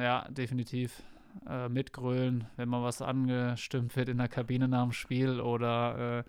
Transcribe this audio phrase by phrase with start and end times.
[0.00, 1.02] ja, definitiv.
[1.48, 6.24] Äh, mitgrölen, wenn mal was angestimmt wird in der Kabine nach dem Spiel oder äh,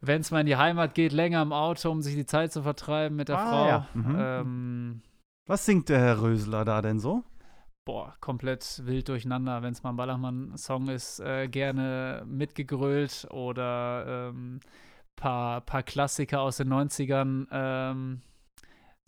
[0.00, 2.62] wenn es mal in die Heimat geht, länger im Auto, um sich die Zeit zu
[2.62, 3.66] vertreiben mit der Ah, Frau.
[3.68, 3.88] ja.
[3.94, 4.16] Mhm.
[4.16, 5.02] Ähm,
[5.48, 7.24] Was singt der Herr Rösler da denn so?
[7.84, 9.62] boah, komplett wild durcheinander.
[9.62, 14.60] Wenn es mal ein Ballermann-Song ist, äh, gerne mitgegrölt oder ähm,
[15.16, 17.46] paar, paar Klassiker aus den 90ern.
[17.50, 18.20] Ähm,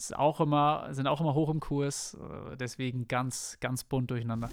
[0.01, 2.15] ist auch immer, sind auch immer hoch im Kurs.
[2.15, 4.49] Äh, deswegen ganz, ganz bunt durcheinander.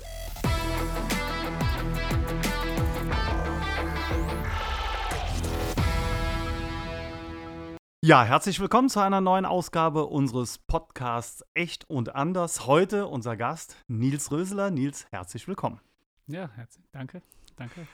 [8.01, 12.67] Ja, herzlich willkommen zu einer neuen Ausgabe unseres Podcasts Echt und Anders.
[12.67, 14.69] Heute unser Gast Nils Rösler.
[14.69, 15.79] Nils, herzlich willkommen.
[16.27, 16.85] Ja, herzlich.
[16.91, 17.21] Danke.
[17.55, 17.87] Danke.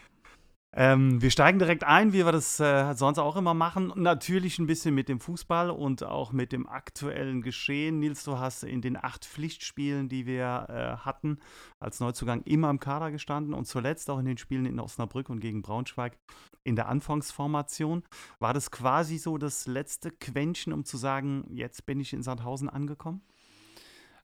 [0.75, 3.93] Ähm, wir steigen direkt ein, wie wir das äh, sonst auch immer machen.
[3.95, 7.99] Natürlich ein bisschen mit dem Fußball und auch mit dem aktuellen Geschehen.
[7.99, 11.37] Nils, du hast in den acht Pflichtspielen, die wir äh, hatten,
[11.79, 15.41] als Neuzugang immer im Kader gestanden und zuletzt auch in den Spielen in Osnabrück und
[15.41, 16.17] gegen Braunschweig
[16.63, 18.01] in der Anfangsformation.
[18.39, 22.67] War das quasi so das letzte Quäntchen, um zu sagen, jetzt bin ich in Sandhausen
[22.67, 23.21] angekommen?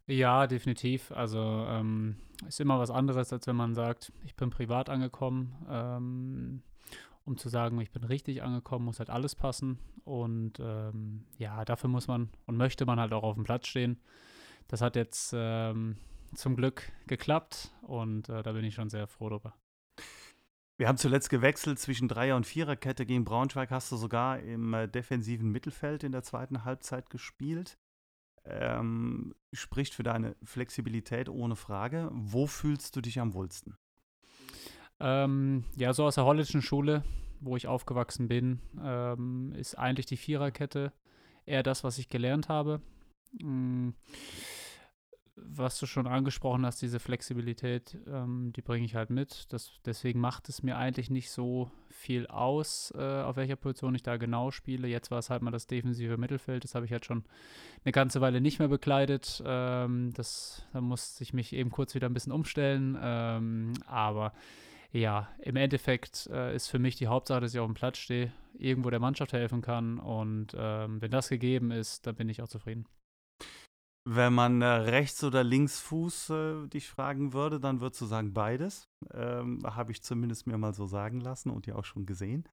[0.10, 1.12] Ja, definitiv.
[1.12, 2.16] Also ähm,
[2.48, 5.56] ist immer was anderes, als wenn man sagt, ich bin privat angekommen.
[5.70, 6.64] Ähm,
[7.26, 9.78] um zu sagen, ich bin richtig angekommen, muss halt alles passen.
[10.06, 14.00] Und ähm, ja, dafür muss man und möchte man halt auch auf dem Platz stehen.
[14.68, 15.98] Das hat jetzt ähm,
[16.34, 19.54] zum Glück geklappt und äh, da bin ich schon sehr froh drüber.
[20.78, 23.06] Wir haben zuletzt gewechselt zwischen Dreier- und Viererkette.
[23.06, 27.78] Gegen Braunschweig hast du sogar im äh, defensiven Mittelfeld in der zweiten Halbzeit gespielt.
[28.50, 32.10] Ähm, spricht für deine Flexibilität ohne Frage.
[32.12, 33.78] Wo fühlst du dich am wohlsten?
[35.00, 37.04] Ähm, ja, so aus der holländischen Schule,
[37.40, 40.92] wo ich aufgewachsen bin, ähm, ist eigentlich die Viererkette
[41.46, 42.82] eher das, was ich gelernt habe.
[43.42, 43.90] Mm,
[45.46, 49.52] was du schon angesprochen hast, diese Flexibilität, ähm, die bringe ich halt mit.
[49.52, 54.04] Das, deswegen macht es mir eigentlich nicht so viel aus, äh, auf welcher Position ich
[54.04, 54.88] da genau spiele.
[54.88, 56.64] Jetzt war es halt mal das defensive Mittelfeld.
[56.64, 57.24] Das habe ich halt schon
[57.84, 59.42] eine ganze Weile nicht mehr bekleidet.
[59.46, 62.98] Ähm, das, da musste ich mich eben kurz wieder ein bisschen umstellen.
[63.02, 64.34] Ähm, aber
[64.92, 68.32] ja, im Endeffekt äh, ist für mich die Hauptsache, dass ich auf dem Platz stehe,
[68.58, 70.00] irgendwo der Mannschaft helfen kann.
[70.00, 72.86] Und ähm, wenn das gegeben ist, dann bin ich auch zufrieden.
[74.12, 78.34] Wenn man äh, rechts oder links Fuß äh, dich fragen würde, dann würdest du sagen
[78.34, 78.90] beides.
[79.14, 82.50] Ähm, Habe ich zumindest mir mal so sagen lassen und ja auch schon gesehen.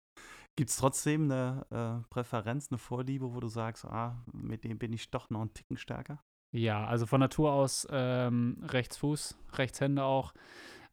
[0.56, 4.92] Gibt es trotzdem eine äh, Präferenz, eine Vorliebe, wo du sagst, ah, mit dem bin
[4.92, 6.22] ich doch noch einen Ticken stärker?
[6.52, 10.34] Ja, also von Natur aus ähm, Rechtshände auch.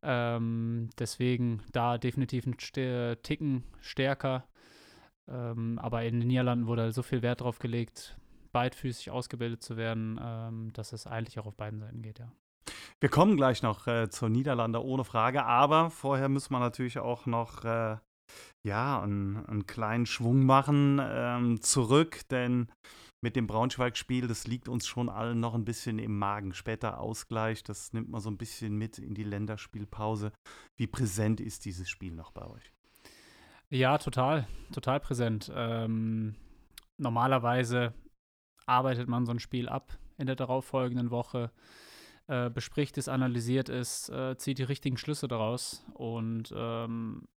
[0.01, 4.47] Ähm, deswegen da definitiv ein St Ticken stärker.
[5.27, 8.17] Ähm, aber in den Niederlanden wurde so viel Wert drauf gelegt,
[8.53, 12.31] beidfüßig ausgebildet zu werden, ähm, dass es eigentlich auch auf beiden Seiten geht, ja.
[13.01, 17.25] Wir kommen gleich noch äh, zur Niederlande ohne Frage, aber vorher müssen wir natürlich auch
[17.25, 17.97] noch äh,
[18.65, 22.71] ja, einen, einen, kleinen Schwung machen ähm, zurück, denn
[23.21, 26.53] mit dem Braunschweig-Spiel, das liegt uns schon allen noch ein bisschen im Magen.
[26.53, 30.31] Später Ausgleich, das nimmt man so ein bisschen mit in die Länderspielpause.
[30.77, 32.73] Wie präsent ist dieses Spiel noch bei euch?
[33.69, 35.51] Ja, total, total präsent.
[35.55, 36.35] Ähm,
[36.97, 37.93] normalerweise
[38.65, 41.51] arbeitet man so ein Spiel ab in der darauffolgenden Woche,
[42.27, 47.27] äh, bespricht es, analysiert es, äh, zieht die richtigen Schlüsse daraus und ähm,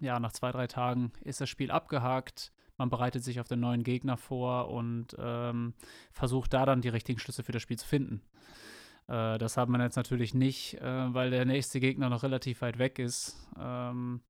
[0.00, 2.52] ja, nach zwei, drei Tagen ist das Spiel abgehakt.
[2.76, 5.74] Man bereitet sich auf den neuen Gegner vor und ähm,
[6.12, 8.22] versucht da dann die richtigen Schlüsse für das Spiel zu finden.
[9.08, 12.78] Äh, das hat man jetzt natürlich nicht, äh, weil der nächste Gegner noch relativ weit
[12.78, 13.36] weg ist.
[13.58, 14.20] Ähm,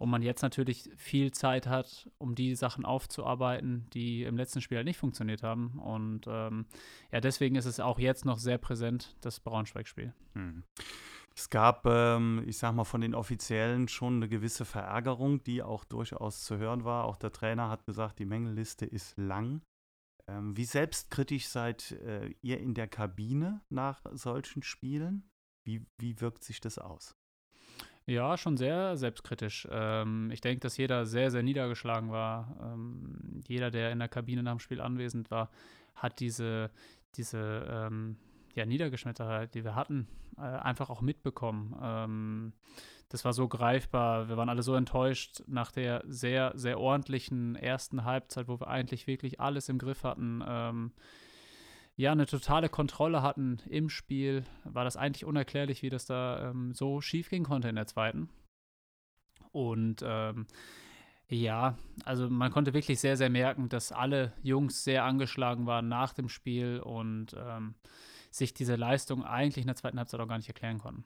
[0.00, 4.78] und man jetzt natürlich viel Zeit hat, um die Sachen aufzuarbeiten, die im letzten Spiel
[4.78, 5.78] halt nicht funktioniert haben.
[5.78, 6.64] Und ähm,
[7.12, 10.14] ja, deswegen ist es auch jetzt noch sehr präsent, das Braunschweig-Spiel.
[10.32, 10.64] Hm.
[11.36, 15.84] Es gab, ähm, ich sag mal, von den Offiziellen schon eine gewisse Verärgerung, die auch
[15.84, 17.04] durchaus zu hören war.
[17.04, 19.60] Auch der Trainer hat gesagt, die Mängelliste ist lang.
[20.26, 25.28] Ähm, wie selbstkritisch seid äh, ihr in der Kabine nach solchen Spielen?
[25.66, 27.19] Wie, wie wirkt sich das aus?
[28.10, 29.68] Ja, schon sehr selbstkritisch.
[29.70, 32.56] Ähm, ich denke, dass jeder sehr, sehr niedergeschlagen war.
[32.60, 35.48] Ähm, jeder, der in der Kabine nach dem Spiel anwesend war,
[35.94, 36.72] hat diese,
[37.14, 38.16] diese ähm,
[38.56, 40.08] ja, Niedergeschmetterheit, die wir hatten,
[40.38, 41.76] äh, einfach auch mitbekommen.
[41.80, 42.52] Ähm,
[43.10, 44.28] das war so greifbar.
[44.28, 49.06] Wir waren alle so enttäuscht nach der sehr, sehr ordentlichen ersten Halbzeit, wo wir eigentlich
[49.06, 50.92] wirklich alles im Griff hatten ähm,
[52.00, 56.72] ja, eine totale Kontrolle hatten im Spiel, war das eigentlich unerklärlich, wie das da ähm,
[56.72, 58.30] so schief gehen konnte in der zweiten.
[59.52, 60.46] Und ähm,
[61.28, 61.76] ja,
[62.06, 66.30] also man konnte wirklich sehr, sehr merken, dass alle Jungs sehr angeschlagen waren nach dem
[66.30, 67.74] Spiel und ähm,
[68.30, 71.04] sich diese Leistung eigentlich in der zweiten Halbzeit auch gar nicht erklären konnten.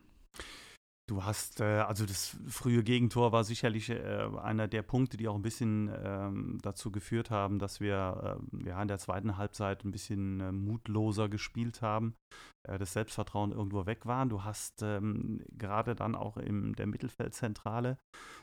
[1.07, 5.35] Du hast, äh, also das frühe Gegentor war sicherlich äh, einer der Punkte, die auch
[5.35, 9.91] ein bisschen ähm, dazu geführt haben, dass wir äh, ja, in der zweiten Halbzeit ein
[9.91, 12.15] bisschen äh, mutloser gespielt haben,
[12.63, 14.25] äh, das Selbstvertrauen irgendwo weg war.
[14.25, 17.99] Du hast ähm, gerade dann auch in der Mittelfeldzentrale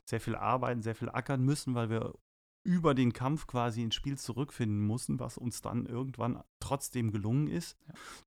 [0.08, 2.14] sehr viel arbeiten, sehr viel ackern müssen, weil wir
[2.64, 7.76] über den Kampf quasi ins Spiel zurückfinden mussten, was uns dann irgendwann trotzdem gelungen ist.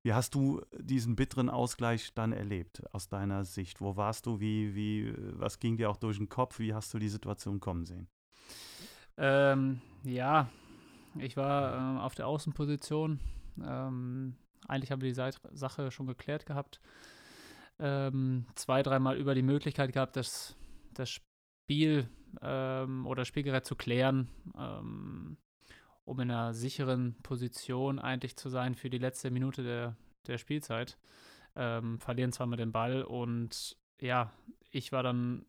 [0.03, 3.81] Wie hast du diesen bitteren Ausgleich dann erlebt aus deiner Sicht?
[3.81, 4.39] Wo warst du?
[4.39, 6.59] Wie, wie, was ging dir auch durch den Kopf?
[6.59, 8.07] Wie hast du die Situation kommen sehen?
[9.17, 10.49] Ähm, ja,
[11.17, 13.19] ich war äh, auf der Außenposition.
[13.63, 14.35] Ähm,
[14.67, 16.81] eigentlich haben wir die Sache schon geklärt gehabt.
[17.79, 20.55] Ähm, zwei, dreimal über die Möglichkeit gehabt, das,
[20.93, 22.09] das Spiel
[22.41, 25.37] ähm, oder Spielgerät zu klären, ähm,
[26.03, 29.95] um in einer sicheren Position eigentlich zu sein für die letzte Minute der,
[30.27, 30.97] der Spielzeit.
[31.55, 34.33] Ähm, verlieren zwar mit dem Ball und ja,
[34.71, 35.45] ich war dann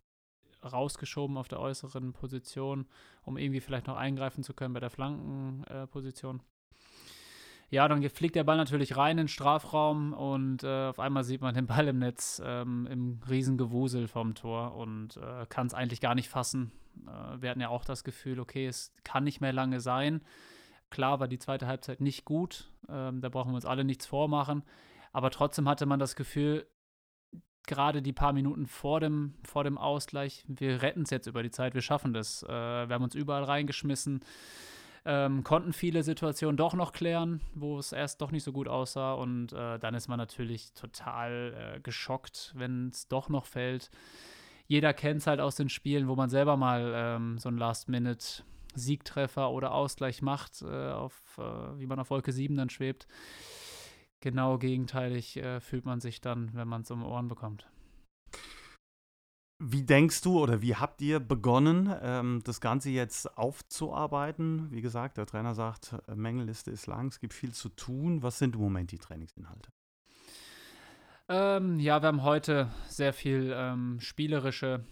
[0.64, 2.86] rausgeschoben auf der äußeren Position,
[3.22, 6.38] um irgendwie vielleicht noch eingreifen zu können bei der Flankenposition.
[6.38, 6.55] Äh,
[7.68, 11.40] ja, dann fliegt der Ball natürlich rein in den Strafraum und äh, auf einmal sieht
[11.40, 16.00] man den Ball im Netz ähm, im Riesengewusel vom Tor und äh, kann es eigentlich
[16.00, 16.70] gar nicht fassen.
[17.06, 20.22] Äh, wir hatten ja auch das Gefühl, okay, es kann nicht mehr lange sein.
[20.90, 24.62] Klar war die zweite Halbzeit nicht gut, ähm, da brauchen wir uns alle nichts vormachen,
[25.12, 26.68] aber trotzdem hatte man das Gefühl,
[27.66, 31.50] gerade die paar Minuten vor dem, vor dem Ausgleich, wir retten es jetzt über die
[31.50, 32.44] Zeit, wir schaffen das.
[32.44, 34.20] Äh, wir haben uns überall reingeschmissen
[35.06, 39.14] ähm, konnten viele Situationen doch noch klären, wo es erst doch nicht so gut aussah.
[39.14, 43.90] Und äh, dann ist man natürlich total äh, geschockt, wenn es doch noch fällt.
[44.66, 49.50] Jeder kennt es halt aus den Spielen, wo man selber mal ähm, so einen Last-Minute-Siegtreffer
[49.52, 53.06] oder Ausgleich macht, äh, auf, äh, wie man auf Wolke 7 dann schwebt.
[54.20, 57.68] Genau gegenteilig äh, fühlt man sich dann, wenn man es um Ohren bekommt.
[59.58, 64.70] Wie denkst du oder wie habt ihr begonnen, ähm, das Ganze jetzt aufzuarbeiten?
[64.70, 68.22] Wie gesagt, der Trainer sagt, äh, Mängelliste ist lang, es gibt viel zu tun.
[68.22, 69.70] Was sind im Moment die Trainingsinhalte?
[71.28, 74.84] Ähm, ja, wir haben heute sehr viel ähm, spielerische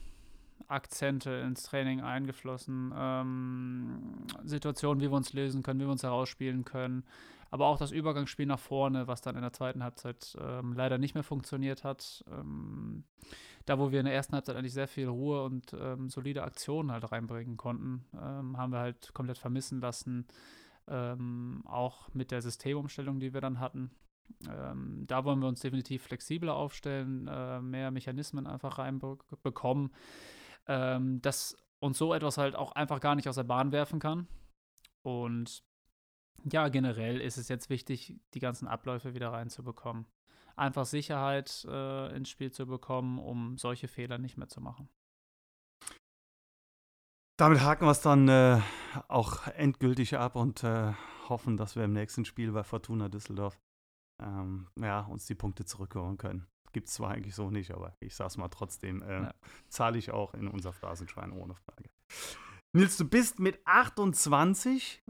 [0.66, 2.93] Akzente ins Training eingeflossen.
[2.96, 7.05] Ähm, Situationen, wie wir uns lösen können, wie wir uns herausspielen können.
[7.50, 11.14] Aber auch das Übergangsspiel nach vorne, was dann in der zweiten Halbzeit ähm, leider nicht
[11.14, 12.25] mehr funktioniert hat.
[12.31, 13.05] Ähm,
[13.67, 16.93] da, wo wir in der ersten Halbzeit eigentlich sehr viel Ruhe und ähm, solide Aktionen
[16.93, 20.26] halt reinbringen konnten, ähm, haben wir halt komplett vermissen lassen.
[20.87, 23.90] Ähm, auch mit der Systemumstellung, die wir dann hatten.
[24.49, 29.93] Ähm, da wollen wir uns definitiv flexibler aufstellen, äh, mehr Mechanismen einfach reinbekommen,
[30.67, 34.26] ähm, dass uns so etwas halt auch einfach gar nicht aus der Bahn werfen kann.
[35.02, 35.62] Und
[36.44, 40.06] ja, generell ist es jetzt wichtig, die ganzen Abläufe wieder reinzubekommen
[40.56, 44.88] einfach Sicherheit äh, ins Spiel zu bekommen, um solche Fehler nicht mehr zu machen.
[47.37, 48.61] Damit haken wir es dann äh,
[49.08, 50.93] auch endgültig ab und äh,
[51.29, 53.58] hoffen, dass wir im nächsten Spiel bei Fortuna Düsseldorf
[54.23, 56.47] ähm, ja, uns die Punkte zurückholen können.
[56.73, 59.35] Gibt es zwar eigentlich so nicht, aber ich sag's mal trotzdem, äh, ja.
[59.69, 61.90] zahle ich auch in unser Phrasenschwein ohne Frage.
[62.73, 65.02] Nils, du bist mit 28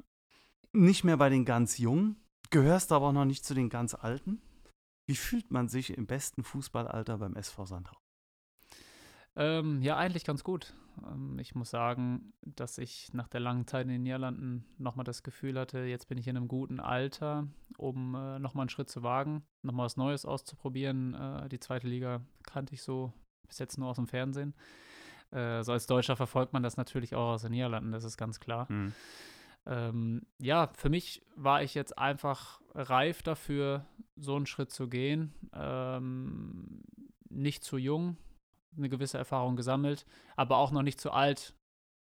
[0.75, 2.17] nicht mehr bei den ganz Jungen,
[2.51, 4.41] gehörst aber auch noch nicht zu den ganz Alten.
[5.07, 8.05] Wie fühlt man sich im besten Fußballalter beim SV Sandhausen?
[9.37, 10.73] Ähm, ja, eigentlich ganz gut.
[11.05, 15.23] Ähm, ich muss sagen, dass ich nach der langen Zeit in den Niederlanden nochmal das
[15.23, 19.03] Gefühl hatte, jetzt bin ich in einem guten Alter, um äh, nochmal einen Schritt zu
[19.03, 21.15] wagen, nochmal was Neues auszuprobieren.
[21.15, 23.13] Äh, die zweite Liga kannte ich so
[23.49, 24.55] bis jetzt nur aus dem Fernsehen.
[25.33, 28.41] Äh, so als Deutscher verfolgt man das natürlich auch aus den Niederlanden, das ist ganz
[28.41, 28.71] klar.
[28.71, 28.93] Mhm.
[29.67, 35.35] Ähm, ja, für mich war ich jetzt einfach reif dafür, so einen Schritt zu gehen.
[35.55, 36.83] Ähm,
[37.31, 38.17] nicht zu jung,
[38.77, 40.07] eine gewisse Erfahrung gesammelt,
[40.37, 41.55] aber auch noch nicht zu alt.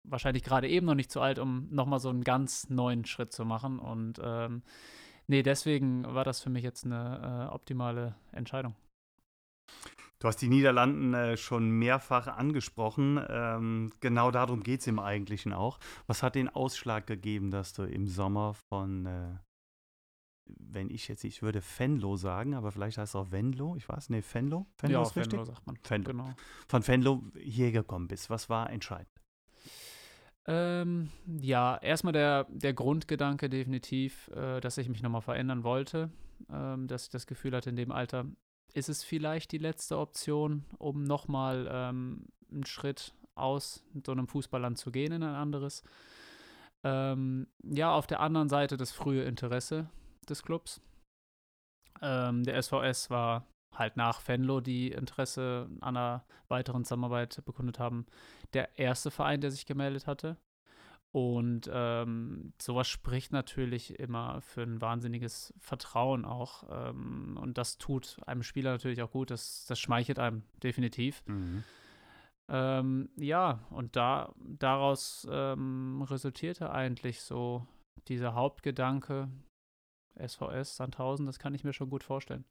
[0.05, 3.45] Wahrscheinlich gerade eben noch nicht zu alt, um nochmal so einen ganz neuen Schritt zu
[3.45, 3.79] machen.
[3.79, 4.63] Und ähm,
[5.29, 8.75] nee, deswegen war das für mich jetzt eine äh, optimale Entscheidung.
[10.23, 13.21] Du hast die Niederlanden äh, schon mehrfach angesprochen.
[13.29, 15.81] Ähm, genau darum geht es im Eigentlichen auch.
[16.07, 19.35] Was hat den Ausschlag gegeben, dass du im Sommer von, äh,
[20.45, 24.11] wenn ich jetzt, ich würde Fenlo sagen, aber vielleicht heißt es auch Venlo, ich weiß,
[24.11, 24.69] nee, Fenlo?
[24.77, 25.57] Fenlo ja, ist Fenlo richtig?
[25.57, 25.77] sagt man.
[25.83, 26.13] Fenlo.
[26.13, 26.31] Genau.
[26.69, 28.31] Von Fenlo hier gekommen bist.
[28.31, 29.11] Was war entscheidend?
[30.47, 36.13] Ähm, ja, erstmal der, der Grundgedanke definitiv, äh, dass ich mich nochmal verändern wollte,
[36.49, 38.27] ähm, dass ich das Gefühl hatte, in dem Alter,
[38.75, 44.79] ist es vielleicht die letzte Option, um nochmal ähm, einen Schritt aus so einem Fußballland
[44.79, 45.83] zu gehen in ein anderes.
[46.85, 49.89] Ähm, ja, auf der anderen Seite das frühe Interesse
[50.29, 50.81] des Clubs.
[52.01, 58.07] Ähm, der SVS war halt nach Fenlo, die Interesse an einer weiteren Zusammenarbeit bekundet haben,
[58.53, 60.37] der erste Verein, der sich gemeldet hatte.
[61.13, 66.65] Und ähm, sowas spricht natürlich immer für ein wahnsinniges Vertrauen auch.
[66.71, 69.31] Ähm, und das tut einem Spieler natürlich auch gut.
[69.31, 71.23] Das, das schmeichelt einem definitiv.
[71.27, 71.65] Mhm.
[72.49, 77.67] Ähm, ja, und da, daraus ähm, resultierte eigentlich so
[78.09, 79.29] dieser Hauptgedanke,
[80.19, 82.45] SVS, Sandhausen, das kann ich mir schon gut vorstellen.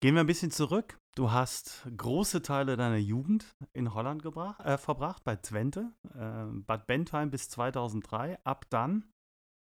[0.00, 0.98] Gehen wir ein bisschen zurück.
[1.14, 6.86] Du hast große Teile deiner Jugend in Holland gebracht, äh, verbracht, bei Twente, äh, Bad
[6.86, 8.42] Bentheim bis 2003.
[8.42, 9.04] Ab dann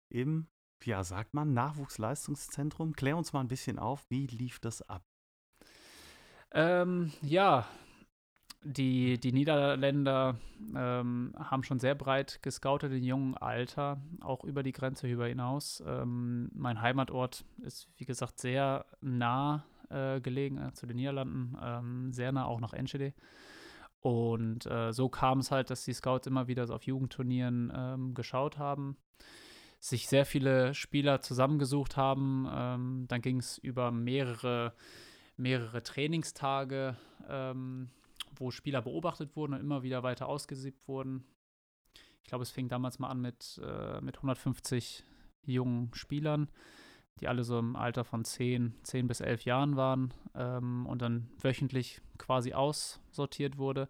[0.08, 0.46] im,
[0.84, 2.92] ja, sagt man, Nachwuchsleistungszentrum.
[2.92, 5.02] Klär uns mal ein bisschen auf, wie lief das ab?
[6.52, 7.66] Ähm, ja,
[8.62, 10.36] die, die Niederländer
[10.76, 15.82] ähm, haben schon sehr breit gescoutet in jungen Alter, auch über die Grenze hinaus.
[15.84, 22.12] Ähm, mein Heimatort ist, wie gesagt, sehr nah äh, gelegen, äh, zu den Niederlanden, ähm,
[22.12, 23.12] sehr nah auch nach Enschede.
[24.00, 28.14] Und äh, so kam es halt, dass die Scouts immer wieder so auf Jugendturnieren ähm,
[28.14, 28.96] geschaut haben,
[29.78, 32.48] sich sehr viele Spieler zusammengesucht haben.
[32.50, 34.74] Ähm, dann ging es über mehrere,
[35.36, 36.96] mehrere Trainingstage,
[37.28, 37.90] ähm,
[38.36, 41.24] wo Spieler beobachtet wurden und immer wieder weiter ausgesiebt wurden.
[42.22, 45.04] Ich glaube, es fing damals mal an mit, äh, mit 150
[45.44, 46.48] jungen Spielern
[47.18, 51.28] die alle so im Alter von 10, 10 bis 11 Jahren waren ähm, und dann
[51.40, 53.88] wöchentlich quasi aussortiert wurde,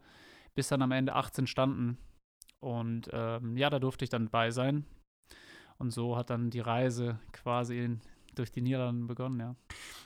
[0.55, 1.99] bis dann am Ende 18 standen.
[2.61, 4.85] Und ähm, ja, da durfte ich dann bei sein.
[5.79, 8.01] Und so hat dann die Reise quasi in,
[8.35, 9.57] durch die Niederlande begonnen, ja.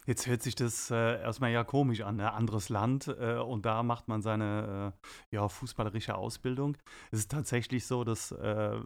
[0.07, 2.33] Jetzt hört sich das äh, erstmal ja komisch an, ein ne?
[2.33, 4.95] anderes Land äh, und da macht man seine
[5.33, 6.77] äh, ja, fußballerische Ausbildung.
[7.11, 8.79] Es ist tatsächlich so, dass äh,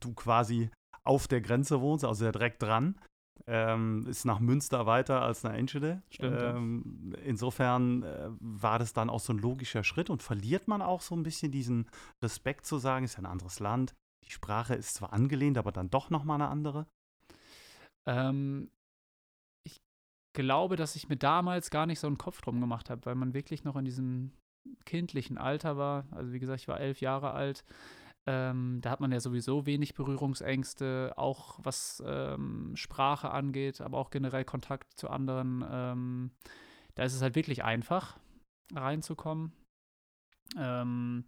[0.00, 0.70] du quasi
[1.04, 2.98] auf der Grenze wohnst, also direkt dran.
[3.46, 6.02] Ähm, ist nach Münster weiter als nach Enschede.
[6.10, 6.40] Stimmt.
[6.40, 11.00] Ähm, insofern äh, war das dann auch so ein logischer Schritt und verliert man auch
[11.00, 11.88] so ein bisschen diesen
[12.22, 13.94] Respekt zu sagen, ist ja ein anderes Land.
[14.24, 16.86] Die Sprache ist zwar angelehnt, aber dann doch nochmal eine andere.
[18.06, 18.70] Ähm,
[19.66, 19.80] ich
[20.34, 23.34] glaube, dass ich mir damals gar nicht so einen Kopf drum gemacht habe, weil man
[23.34, 24.32] wirklich noch in diesem
[24.84, 26.04] kindlichen Alter war.
[26.10, 27.64] Also wie gesagt, ich war elf Jahre alt.
[28.26, 34.10] Ähm, da hat man ja sowieso wenig Berührungsängste, auch was ähm, Sprache angeht, aber auch
[34.10, 35.64] generell Kontakt zu anderen.
[35.68, 36.30] Ähm,
[36.94, 38.18] da ist es halt wirklich einfach,
[38.74, 39.52] reinzukommen.
[40.56, 41.24] Ähm,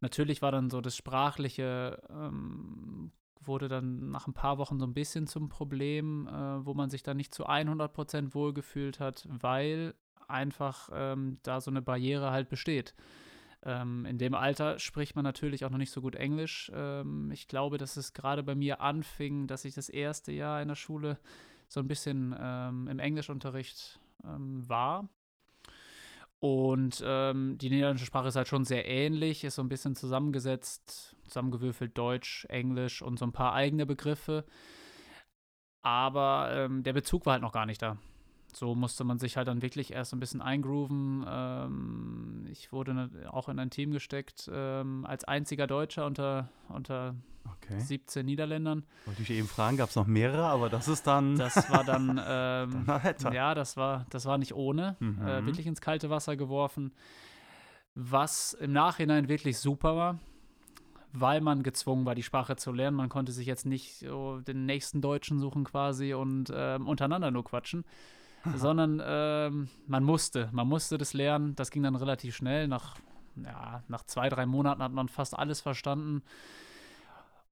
[0.00, 4.94] natürlich war dann so das Sprachliche, ähm, wurde dann nach ein paar Wochen so ein
[4.94, 9.94] bisschen zum Problem, äh, wo man sich dann nicht zu 100% wohlgefühlt hat, weil
[10.28, 12.94] einfach ähm, da so eine Barriere halt besteht.
[13.62, 16.70] Ähm, in dem Alter spricht man natürlich auch noch nicht so gut Englisch.
[16.74, 20.68] Ähm, ich glaube, dass es gerade bei mir anfing, dass ich das erste Jahr in
[20.68, 21.18] der Schule
[21.68, 25.08] so ein bisschen ähm, im Englischunterricht ähm, war.
[26.38, 31.14] Und ähm, die niederländische Sprache ist halt schon sehr ähnlich, ist so ein bisschen zusammengesetzt,
[31.24, 34.46] zusammengewürfelt Deutsch, Englisch und so ein paar eigene Begriffe.
[35.82, 37.98] Aber ähm, der Bezug war halt noch gar nicht da
[38.56, 41.24] so musste man sich halt dann wirklich erst ein bisschen eingrooven.
[41.28, 47.14] Ähm, ich wurde ne, auch in ein Team gesteckt ähm, als einziger Deutscher unter, unter
[47.44, 47.80] okay.
[47.80, 48.84] 17 Niederländern.
[49.06, 51.36] Wollte ich eben fragen, gab es noch mehrere, aber das ist dann.
[51.36, 52.86] Das war dann, ähm,
[53.32, 54.96] ja, das war, das war nicht ohne.
[55.00, 55.26] Mhm.
[55.26, 56.92] Äh, wirklich ins kalte Wasser geworfen.
[57.94, 60.18] Was im Nachhinein wirklich super war,
[61.12, 62.96] weil man gezwungen war, die Sprache zu lernen.
[62.96, 67.44] Man konnte sich jetzt nicht so den nächsten Deutschen suchen quasi und ähm, untereinander nur
[67.44, 67.84] quatschen
[68.56, 71.54] sondern ähm, man musste, man musste das lernen.
[71.56, 72.68] Das ging dann relativ schnell.
[72.68, 72.96] Nach,
[73.36, 76.22] ja, nach zwei, drei Monaten hat man fast alles verstanden.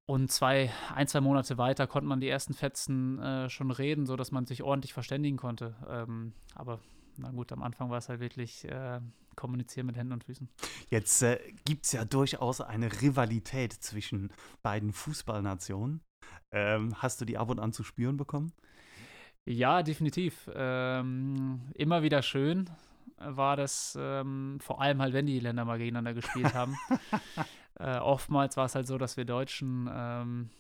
[0.07, 4.33] Und zwei, ein, zwei Monate weiter konnte man die ersten Fetzen äh, schon reden, sodass
[4.33, 5.76] man sich ordentlich verständigen konnte.
[5.87, 6.80] Ähm, aber
[7.18, 9.00] na gut, am Anfang war es halt wirklich äh,
[9.37, 10.49] kommunizieren mit Händen und Füßen.
[10.88, 16.00] Jetzt äh, gibt es ja durchaus eine Rivalität zwischen beiden Fußballnationen.
[16.52, 18.52] Ähm, hast du die ab und an zu spüren bekommen?
[19.49, 20.50] Ja, definitiv.
[20.55, 22.69] Ähm, immer wieder schön
[23.17, 26.76] war das, ähm, vor allem halt, wenn die Länder mal gegeneinander gespielt haben.
[27.81, 30.50] äh, oftmals war es halt so, dass wir Deutschen, ähm,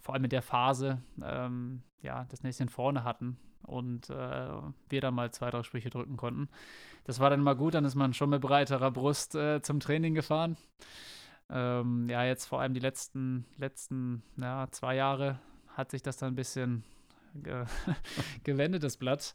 [0.00, 4.48] vor allem in der Phase, ähm, ja, das Näschen vorne hatten und äh,
[4.88, 6.48] wir dann mal zwei, drei Sprüche drücken konnten.
[7.02, 10.14] Das war dann mal gut, dann ist man schon mit breiterer Brust äh, zum Training
[10.14, 10.56] gefahren.
[11.50, 15.40] Ähm, ja, jetzt vor allem die letzten, letzten ja, zwei Jahre
[15.76, 16.84] hat sich das dann ein bisschen
[17.34, 17.64] ge
[18.44, 19.34] gewendetes Blatt.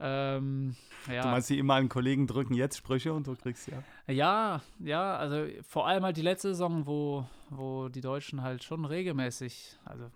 [0.00, 0.74] Ähm,
[1.08, 1.22] ja.
[1.22, 3.82] Du meinst, die ehemaligen Kollegen drücken jetzt Sprüche und du kriegst ja.
[4.12, 8.84] Ja, ja, also vor allem halt die letzte Saison, wo, wo die Deutschen halt schon
[8.84, 10.10] regelmäßig, also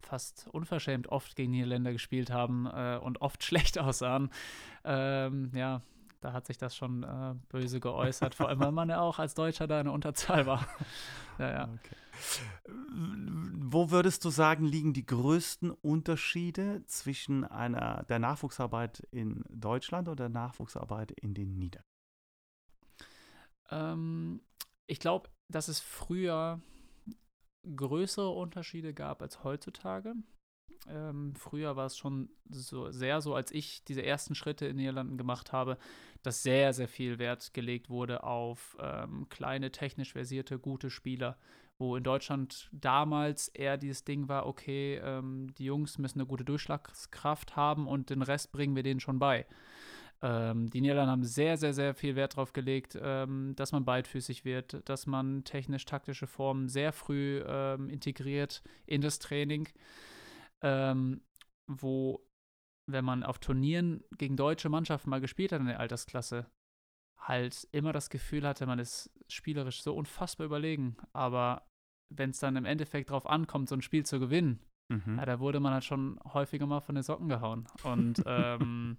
[0.00, 4.30] fast unverschämt oft gegen Niederländer gespielt haben äh, und oft schlecht aussahen.
[4.84, 5.82] Ähm, ja,
[6.22, 9.34] da hat sich das schon äh, böse geäußert, vor allem weil man ja auch als
[9.34, 10.66] Deutscher da in der Unterzahl war.
[11.38, 11.64] ja, ja.
[11.64, 11.96] Okay.
[12.66, 20.28] Wo würdest du sagen, liegen die größten Unterschiede zwischen einer der Nachwuchsarbeit in Deutschland oder
[20.28, 21.90] der Nachwuchsarbeit in den Niederlanden?
[23.70, 24.40] Ähm,
[24.86, 26.60] ich glaube, dass es früher
[27.64, 30.14] größere Unterschiede gab als heutzutage.
[30.88, 35.16] Ähm, früher war es schon so sehr so, als ich diese ersten Schritte in Niederlanden
[35.16, 35.78] gemacht habe,
[36.22, 41.36] dass sehr, sehr viel Wert gelegt wurde auf ähm, kleine, technisch versierte, gute Spieler.
[41.78, 46.44] Wo in Deutschland damals eher dieses Ding war, okay, ähm, die Jungs müssen eine gute
[46.44, 49.46] Durchschlagskraft haben und den Rest bringen wir denen schon bei.
[50.22, 54.44] Ähm, die Niederlande haben sehr, sehr, sehr viel Wert darauf gelegt, ähm, dass man beidfüßig
[54.44, 59.68] wird, dass man technisch-taktische Formen sehr früh ähm, integriert in das Training,
[60.62, 61.22] ähm,
[61.66, 62.24] wo,
[62.86, 66.46] wenn man auf Turnieren gegen deutsche Mannschaften mal gespielt hat in der Altersklasse,
[67.18, 70.96] halt immer das Gefühl hatte, man ist spielerisch so unfassbar überlegen.
[71.12, 71.66] Aber
[72.10, 75.18] wenn es dann im Endeffekt darauf ankommt, so ein Spiel zu gewinnen, mhm.
[75.18, 77.66] ja, da wurde man halt schon häufiger mal von den Socken gehauen.
[77.84, 78.98] Und ähm,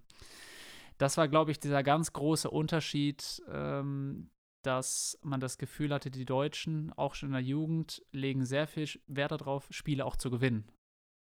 [0.98, 4.30] das war, glaube ich, dieser ganz große Unterschied, ähm,
[4.62, 8.88] dass man das Gefühl hatte, die Deutschen, auch schon in der Jugend, legen sehr viel
[9.06, 10.64] Wert darauf, Spiele auch zu gewinnen.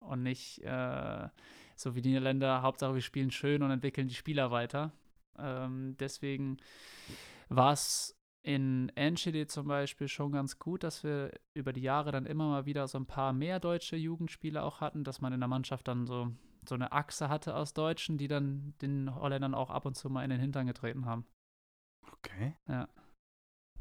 [0.03, 1.29] Und nicht äh,
[1.77, 4.93] so wie die Niederländer, Hauptsache wir spielen schön und entwickeln die Spieler weiter.
[5.39, 6.59] Ähm, deswegen
[7.49, 12.27] war es in Enschede zum Beispiel schon ganz gut, dass wir über die Jahre dann
[12.27, 15.49] immer mal wieder so ein paar mehr deutsche Jugendspieler auch hatten, dass man in der
[15.49, 16.33] Mannschaft dann so
[16.69, 20.25] so eine Achse hatte aus Deutschen, die dann den Holländern auch ab und zu mal
[20.25, 21.27] in den Hintern getreten haben.
[22.13, 22.57] Okay.
[22.69, 22.89] Ja.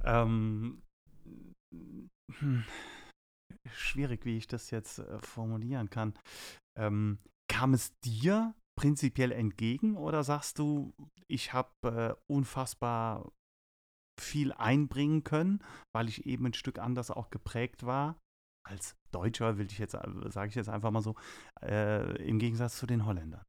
[0.03, 0.81] Ähm,
[1.71, 2.65] hm,
[3.69, 6.13] schwierig, wie ich das jetzt äh, formulieren kann.
[6.77, 10.93] Ähm, kam es dir prinzipiell entgegen oder sagst du,
[11.27, 13.31] ich habe äh, unfassbar
[14.19, 15.63] viel einbringen können,
[15.93, 18.19] weil ich eben ein Stück anders auch geprägt war
[18.67, 21.15] als Deutscher, will ich jetzt, sage ich jetzt einfach mal so,
[21.61, 23.43] äh, im Gegensatz zu den Holländern?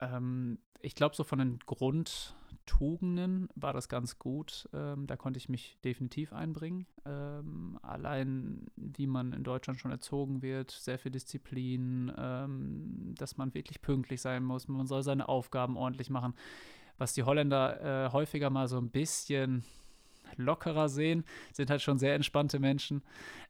[0.00, 4.68] Ähm, ich glaube, so von den Grundtugenden war das ganz gut.
[4.72, 6.86] Ähm, da konnte ich mich definitiv einbringen.
[7.06, 13.54] Ähm, allein, wie man in Deutschland schon erzogen wird, sehr viel Disziplin, ähm, dass man
[13.54, 16.34] wirklich pünktlich sein muss, man soll seine Aufgaben ordentlich machen.
[16.98, 19.64] Was die Holländer äh, häufiger mal so ein bisschen
[20.36, 23.02] lockerer sehen, sind halt schon sehr entspannte Menschen.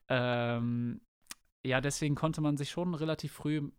[0.09, 1.01] Ähm,
[1.65, 3.71] ja, deswegen konnte man sich schon relativ früh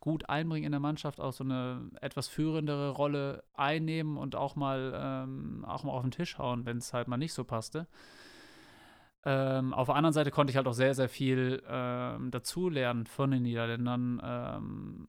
[0.00, 4.92] gut einbringen in der Mannschaft, auch so eine etwas führendere Rolle einnehmen und auch mal,
[4.94, 7.86] ähm, auch mal auf den Tisch hauen, wenn es halt mal nicht so passte.
[9.24, 13.30] Ähm, auf der anderen Seite konnte ich halt auch sehr, sehr viel ähm, dazulernen von
[13.30, 15.06] den Niederländern, ähm,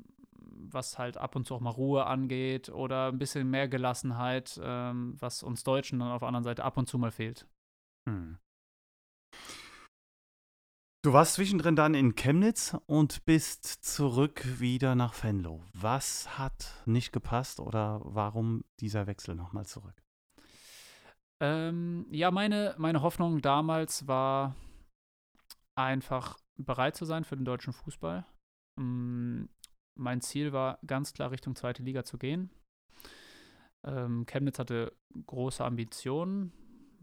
[0.71, 5.15] was halt ab und zu auch mal Ruhe angeht oder ein bisschen mehr Gelassenheit, ähm,
[5.19, 7.47] was uns Deutschen dann auf der anderen Seite ab und zu mal fehlt.
[8.07, 8.37] Hm.
[11.03, 15.61] Du warst zwischendrin dann in Chemnitz und bist zurück wieder nach Venlo.
[15.73, 20.01] Was hat nicht gepasst oder warum dieser Wechsel nochmal zurück?
[21.41, 24.55] Ähm, ja, meine, meine Hoffnung damals war
[25.75, 28.25] einfach bereit zu sein für den deutschen Fußball.
[28.79, 29.49] Ähm,
[29.99, 32.49] mein Ziel war ganz klar Richtung zweite Liga zu gehen.
[33.85, 36.53] Ähm, Chemnitz hatte große Ambitionen,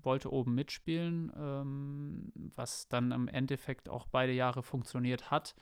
[0.04, 5.54] wollte oben mitspielen, ähm, was dann im Endeffekt auch beide Jahre funktioniert hat,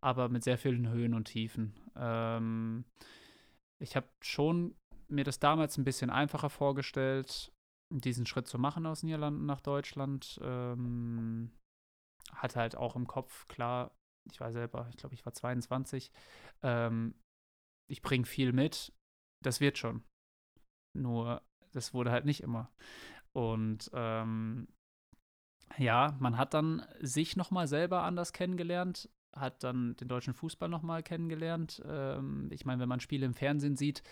[0.00, 1.74] aber mit sehr vielen Höhen und Tiefen.
[1.96, 2.84] Ähm,
[3.78, 4.74] ich habe schon
[5.08, 7.52] mir das damals ein bisschen einfacher vorgestellt,
[7.90, 10.38] diesen Schritt zu machen aus Niederlanden nach Deutschland.
[10.42, 11.52] Ähm,
[12.32, 13.92] hatte halt auch im Kopf klar,
[14.30, 16.10] ich war selber, ich glaube, ich war 22.
[16.62, 17.14] Ähm,
[17.88, 18.92] ich bringe viel mit,
[19.44, 20.02] das wird schon.
[20.96, 22.72] Nur, das wurde halt nicht immer.
[23.36, 24.66] Und ähm,
[25.76, 31.02] ja, man hat dann sich nochmal selber anders kennengelernt, hat dann den deutschen Fußball nochmal
[31.02, 31.82] kennengelernt.
[31.86, 34.02] Ähm, ich meine, wenn man Spiele im Fernsehen sieht,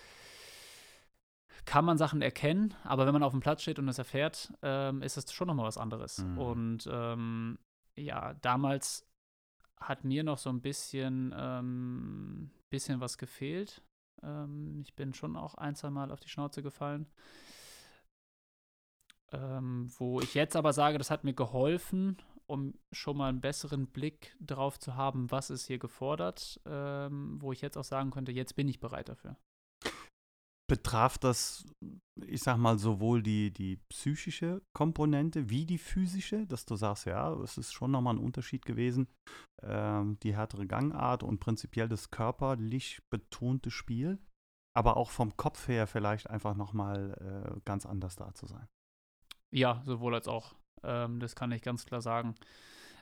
[1.65, 5.01] kann man Sachen erkennen, aber wenn man auf dem Platz steht und es erfährt, ähm,
[5.01, 6.19] ist es schon nochmal was anderes.
[6.19, 6.37] Mhm.
[6.37, 7.57] Und ähm,
[7.95, 9.09] ja, damals
[9.79, 13.81] hat mir noch so ein bisschen, ähm, bisschen was gefehlt.
[14.21, 17.07] Ähm, ich bin schon auch ein, zwei Mal auf die Schnauze gefallen.
[19.31, 23.87] Ähm, wo ich jetzt aber sage, das hat mir geholfen, um schon mal einen besseren
[23.87, 28.31] Blick drauf zu haben, was ist hier gefordert, ähm, wo ich jetzt auch sagen könnte,
[28.31, 29.37] jetzt bin ich bereit dafür.
[30.67, 31.65] betraf das,
[32.25, 37.33] ich sag mal, sowohl die, die psychische Komponente wie die physische, dass du sagst, ja,
[37.41, 39.07] es ist schon nochmal ein Unterschied gewesen,
[39.61, 44.19] ähm, die härtere Gangart und prinzipiell das körperlich betonte Spiel,
[44.75, 48.67] aber auch vom Kopf her vielleicht einfach nochmal äh, ganz anders da zu sein.
[49.51, 50.55] Ja, sowohl als auch.
[50.83, 52.35] Ähm, das kann ich ganz klar sagen.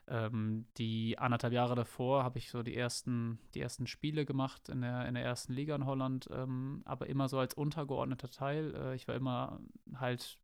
[0.07, 4.81] Ähm, die anderthalb Jahre davor habe ich so die ersten, die ersten Spiele gemacht in
[4.81, 8.75] der, in der ersten Liga in Holland, ähm, aber immer so als untergeordneter Teil.
[8.75, 9.59] Äh, ich war immer
[9.95, 10.39] halt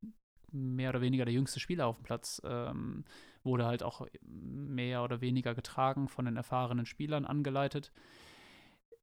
[0.51, 3.03] mehr oder weniger der jüngste Spieler auf dem Platz, ähm,
[3.43, 7.91] wurde halt auch mehr oder weniger getragen von den erfahrenen Spielern angeleitet.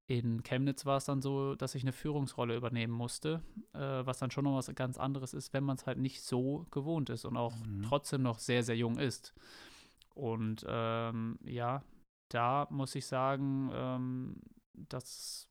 [0.08, 3.42] In Chemnitz war es dann so, dass ich eine Führungsrolle übernehmen musste,
[3.72, 6.66] äh, was dann schon noch was ganz anderes ist, wenn man es halt nicht so
[6.70, 7.82] gewohnt ist und auch mhm.
[7.82, 9.34] trotzdem noch sehr, sehr jung ist.
[10.14, 11.82] Und ähm, ja,
[12.30, 14.40] da muss ich sagen, ähm,
[14.74, 15.48] dass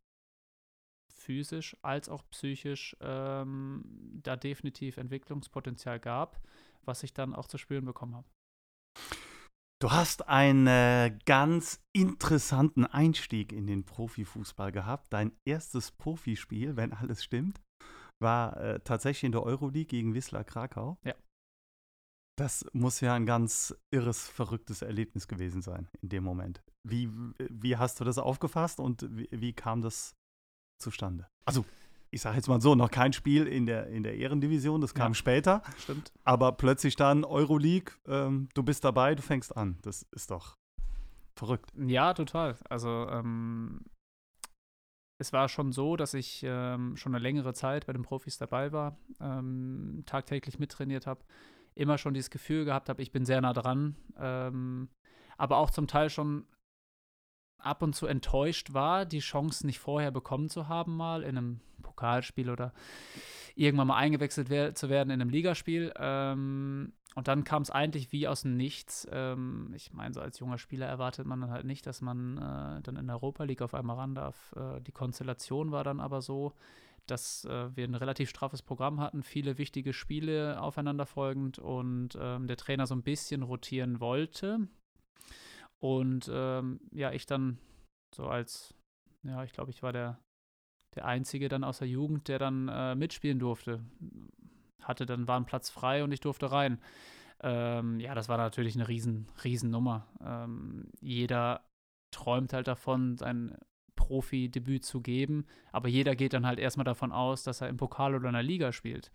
[1.12, 3.84] physisch als auch psychisch ähm,
[4.24, 6.40] da definitiv Entwicklungspotenzial gab,
[6.84, 8.28] was ich dann auch zu spüren bekommen habe.
[9.82, 15.12] Du hast einen äh, ganz interessanten Einstieg in den Profifußball gehabt.
[15.12, 17.62] Dein erstes Profispiel, wenn alles stimmt,
[18.22, 20.98] war äh, tatsächlich in der Euroleague gegen Wisla Krakau.
[21.04, 21.14] Ja.
[22.38, 26.64] Das muss ja ein ganz irres, verrücktes Erlebnis gewesen sein in dem Moment.
[26.88, 30.16] Wie, wie hast du das aufgefasst und wie, wie kam das
[30.82, 31.28] zustande?
[31.46, 31.66] Also,
[32.16, 35.12] ich sage jetzt mal so, noch kein Spiel in der, in der Ehrendivision, das kam
[35.12, 35.62] ja, später.
[35.78, 36.14] Stimmt.
[36.24, 39.78] Aber plötzlich dann Euroleague, ähm, du bist dabei, du fängst an.
[39.82, 40.56] Das ist doch
[41.38, 41.74] verrückt.
[41.76, 42.56] Ja, total.
[42.70, 43.82] Also, ähm,
[45.18, 48.72] es war schon so, dass ich ähm, schon eine längere Zeit bei den Profis dabei
[48.72, 51.26] war, ähm, tagtäglich mittrainiert habe
[51.76, 54.88] immer schon dieses Gefühl gehabt habe, ich bin sehr nah dran, ähm,
[55.38, 56.48] aber auch zum Teil schon
[57.58, 61.60] ab und zu enttäuscht war, die Chance nicht vorher bekommen zu haben, mal in einem
[61.82, 62.74] Pokalspiel oder
[63.56, 65.94] irgendwann mal eingewechselt wer zu werden in einem Ligaspiel.
[65.98, 69.08] Ähm, und dann kam es eigentlich wie aus dem Nichts.
[69.10, 72.82] Ähm, ich meine, so als junger Spieler erwartet man dann halt nicht, dass man äh,
[72.82, 74.54] dann in der Europa League auf einmal ran darf.
[74.58, 76.54] Äh, die Konstellation war dann aber so,
[77.08, 82.58] dass äh, wir ein relativ straffes Programm hatten, viele wichtige Spiele aufeinanderfolgend und ähm, der
[82.58, 84.68] Trainer so ein bisschen rotieren wollte.
[85.86, 87.60] Und ähm, ja, ich dann
[88.16, 88.74] so als,
[89.22, 90.20] ja, ich glaube, ich war der,
[90.96, 93.84] der Einzige dann aus der Jugend, der dann äh, mitspielen durfte.
[94.82, 96.82] Hatte dann, war ein Platz frei und ich durfte rein.
[97.42, 100.08] Ähm, ja, das war natürlich eine riesen, riesen Nummer.
[100.26, 101.62] Ähm, jeder
[102.10, 103.56] träumt halt davon, sein
[103.96, 105.46] Profi-Debüt zu geben.
[105.72, 108.42] Aber jeder geht dann halt erstmal davon aus, dass er im Pokal oder in der
[108.42, 109.12] Liga spielt.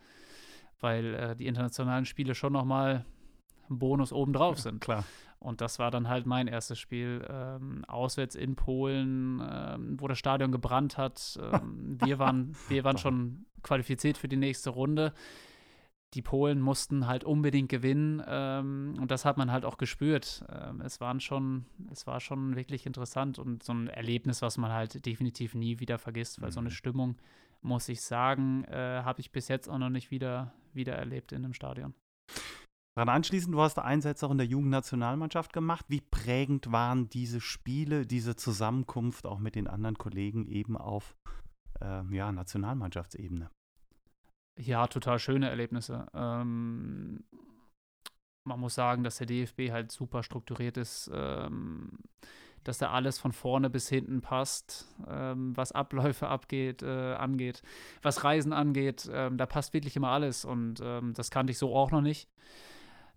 [0.79, 3.05] Weil äh, die internationalen Spiele schon nochmal
[3.69, 4.81] ein Bonus obendrauf sind.
[4.81, 5.05] Klar.
[5.41, 7.27] Und das war dann halt mein erstes Spiel.
[7.29, 11.39] Ähm, auswärts in Polen, ähm, wo das Stadion gebrannt hat.
[11.43, 15.13] Ähm, wir waren, wir waren schon qualifiziert für die nächste Runde
[16.15, 20.45] die Polen mussten halt unbedingt gewinnen ähm, und das hat man halt auch gespürt.
[20.51, 24.73] Ähm, es waren schon, es war schon wirklich interessant und so ein Erlebnis, was man
[24.73, 26.55] halt definitiv nie wieder vergisst, weil mhm.
[26.55, 26.75] so eine mhm.
[26.75, 27.17] Stimmung,
[27.63, 31.45] muss ich sagen, äh, habe ich bis jetzt auch noch nicht wieder, wieder erlebt in
[31.45, 31.95] einem Stadion.
[33.01, 35.87] Daran anschließend, du hast Einsätze auch in der Jugendnationalmannschaft gemacht.
[35.89, 41.17] Wie prägend waren diese Spiele, diese Zusammenkunft auch mit den anderen Kollegen eben auf
[41.81, 43.51] äh, ja, Nationalmannschaftsebene?
[44.59, 46.09] Ja, total schöne Erlebnisse.
[46.13, 47.25] Ähm,
[48.45, 52.01] man muss sagen, dass der DFB halt super strukturiert ist, ähm,
[52.65, 57.63] dass da alles von vorne bis hinten passt, ähm, was Abläufe abgeht, äh, angeht,
[58.03, 59.09] was Reisen angeht.
[59.11, 62.29] Ähm, da passt wirklich immer alles und ähm, das kannte ich so auch noch nicht.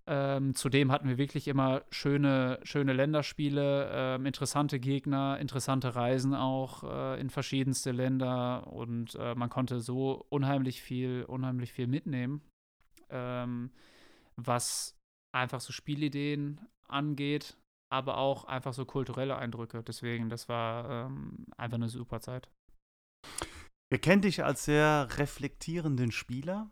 [0.06, 6.84] Ähm, zudem hatten wir wirklich immer schöne, schöne Länderspiele, ähm, interessante Gegner, interessante Reisen auch
[6.84, 12.42] äh, in verschiedenste Länder und äh, man konnte so unheimlich viel, unheimlich viel mitnehmen,
[13.08, 13.70] ähm,
[14.36, 14.94] was
[15.34, 17.56] einfach so Spielideen angeht,
[17.90, 19.82] aber auch einfach so kulturelle Eindrücke.
[19.82, 22.50] Deswegen, das war ähm, einfach eine super Zeit.
[23.90, 26.70] Wir kennen dich als sehr reflektierenden Spieler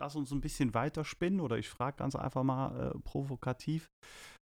[0.00, 3.88] lass uns ein bisschen weiter spinnen oder ich frage ganz einfach mal äh, provokativ.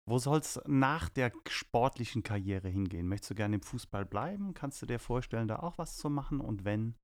[0.06, 3.08] Wo soll es nach der sportlichen Karriere hingehen?
[3.08, 4.52] Möchtest du gerne im Fußball bleiben?
[4.52, 6.40] Kannst du dir vorstellen, da auch was zu machen?
[6.40, 6.94] Und wenn,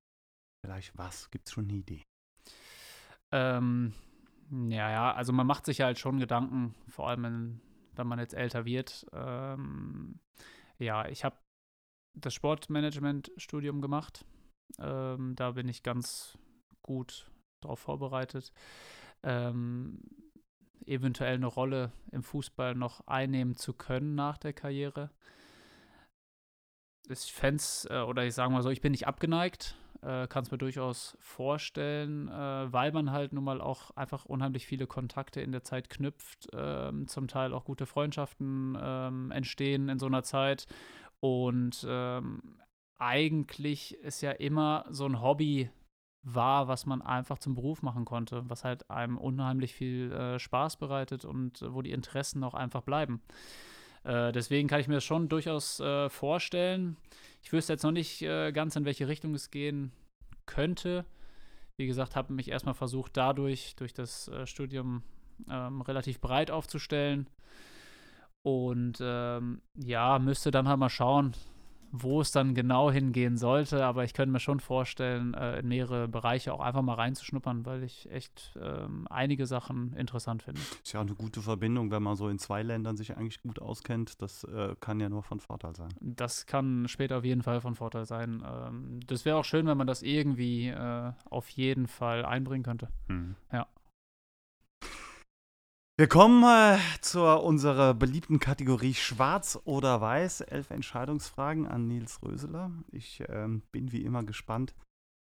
[0.63, 1.31] vielleicht was?
[1.31, 2.03] Gibt es schon eine Idee?
[3.33, 3.95] Ähm,
[4.51, 7.61] ja, ja, also man macht sich halt schon Gedanken, vor allem wenn,
[7.95, 9.07] wenn man jetzt älter wird.
[9.15, 10.21] Ähm,
[10.79, 11.39] ja, ich habe
[12.19, 14.27] das Sportmanagement-Studium gemacht.
[14.79, 16.37] Ähm, da bin ich ganz
[16.83, 17.31] gut
[17.61, 18.53] darauf vorbereitet,
[19.23, 20.01] ähm,
[20.87, 25.11] eventuell eine Rolle im Fußball noch einnehmen zu können nach der Karriere.
[27.09, 29.77] Ich fände äh, oder ich sage mal so, ich bin nicht abgeneigt.
[30.03, 34.67] äh, kann es mir durchaus vorstellen, äh, weil man halt nun mal auch einfach unheimlich
[34.67, 39.99] viele Kontakte in der Zeit knüpft, ähm, zum Teil auch gute Freundschaften ähm, entstehen in
[39.99, 40.67] so einer Zeit.
[41.21, 42.59] Und ähm,
[42.99, 45.71] eigentlich ist ja immer so ein Hobby
[46.23, 50.77] war, was man einfach zum Beruf machen konnte, was halt einem unheimlich viel äh, Spaß
[50.77, 53.23] bereitet und äh, wo die Interessen auch einfach bleiben.
[54.05, 56.97] Äh, deswegen kann ich mir das schon durchaus äh, vorstellen.
[57.43, 59.93] Ich wüsste jetzt noch nicht äh, ganz, in welche Richtung es gehen
[60.47, 61.05] könnte.
[61.79, 65.03] Wie gesagt, habe mich erstmal versucht, dadurch, durch das äh, Studium
[65.49, 67.29] ähm, relativ breit aufzustellen.
[68.43, 71.35] Und ähm, ja, müsste dann halt mal schauen,
[71.93, 76.09] wo es dann genau hingehen sollte, aber ich könnte mir schon vorstellen, äh, in mehrere
[76.09, 80.61] Bereiche auch einfach mal reinzuschnuppern, weil ich echt ähm, einige Sachen interessant finde.
[80.61, 84.23] Ist ja eine gute Verbindung, wenn man so in zwei Ländern sich eigentlich gut auskennt.
[84.23, 85.91] Das äh, kann ja nur von Vorteil sein.
[86.01, 88.43] Das kann später auf jeden Fall von Vorteil sein.
[88.47, 92.89] Ähm, das wäre auch schön, wenn man das irgendwie äh, auf jeden Fall einbringen könnte.
[93.09, 93.35] Hm.
[93.53, 93.67] Ja.
[96.01, 100.41] Wir kommen äh, zu unserer beliebten Kategorie Schwarz oder Weiß.
[100.41, 102.73] Elf Entscheidungsfragen an Nils Röseler.
[102.91, 104.75] Ich ähm, bin wie immer gespannt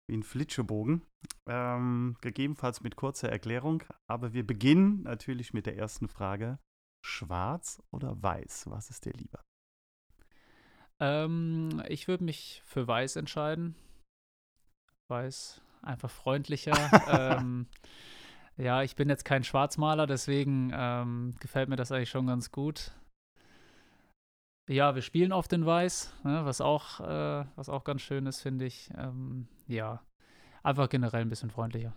[0.06, 1.02] wie ein Flitschebogen.
[1.48, 3.82] Ähm, gegebenenfalls mit kurzer Erklärung.
[4.06, 6.60] Aber wir beginnen natürlich mit der ersten Frage.
[7.04, 8.66] Schwarz oder Weiß?
[8.70, 9.42] Was ist dir lieber?
[11.00, 13.74] Ähm, ich würde mich für Weiß entscheiden.
[15.08, 16.76] Weiß einfach freundlicher.
[17.40, 17.66] ähm,
[18.60, 22.92] ja, ich bin jetzt kein Schwarzmaler, deswegen ähm, gefällt mir das eigentlich schon ganz gut.
[24.70, 28.42] Ja, wir spielen oft in Weiß, ne, was, auch, äh, was auch ganz schön ist,
[28.42, 28.92] finde ich.
[28.96, 30.04] Ähm, ja,
[30.62, 31.96] einfach generell ein bisschen freundlicher.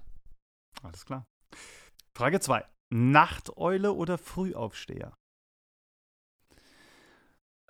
[0.83, 1.27] Alles klar.
[2.16, 2.64] Frage 2.
[2.90, 5.12] Nachteule oder Frühaufsteher?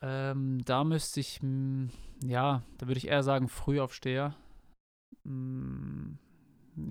[0.02, 1.40] Ähm, da müsste ich,
[2.22, 4.36] ja, da würde ich eher sagen Frühaufsteher.
[5.24, 6.14] Mm,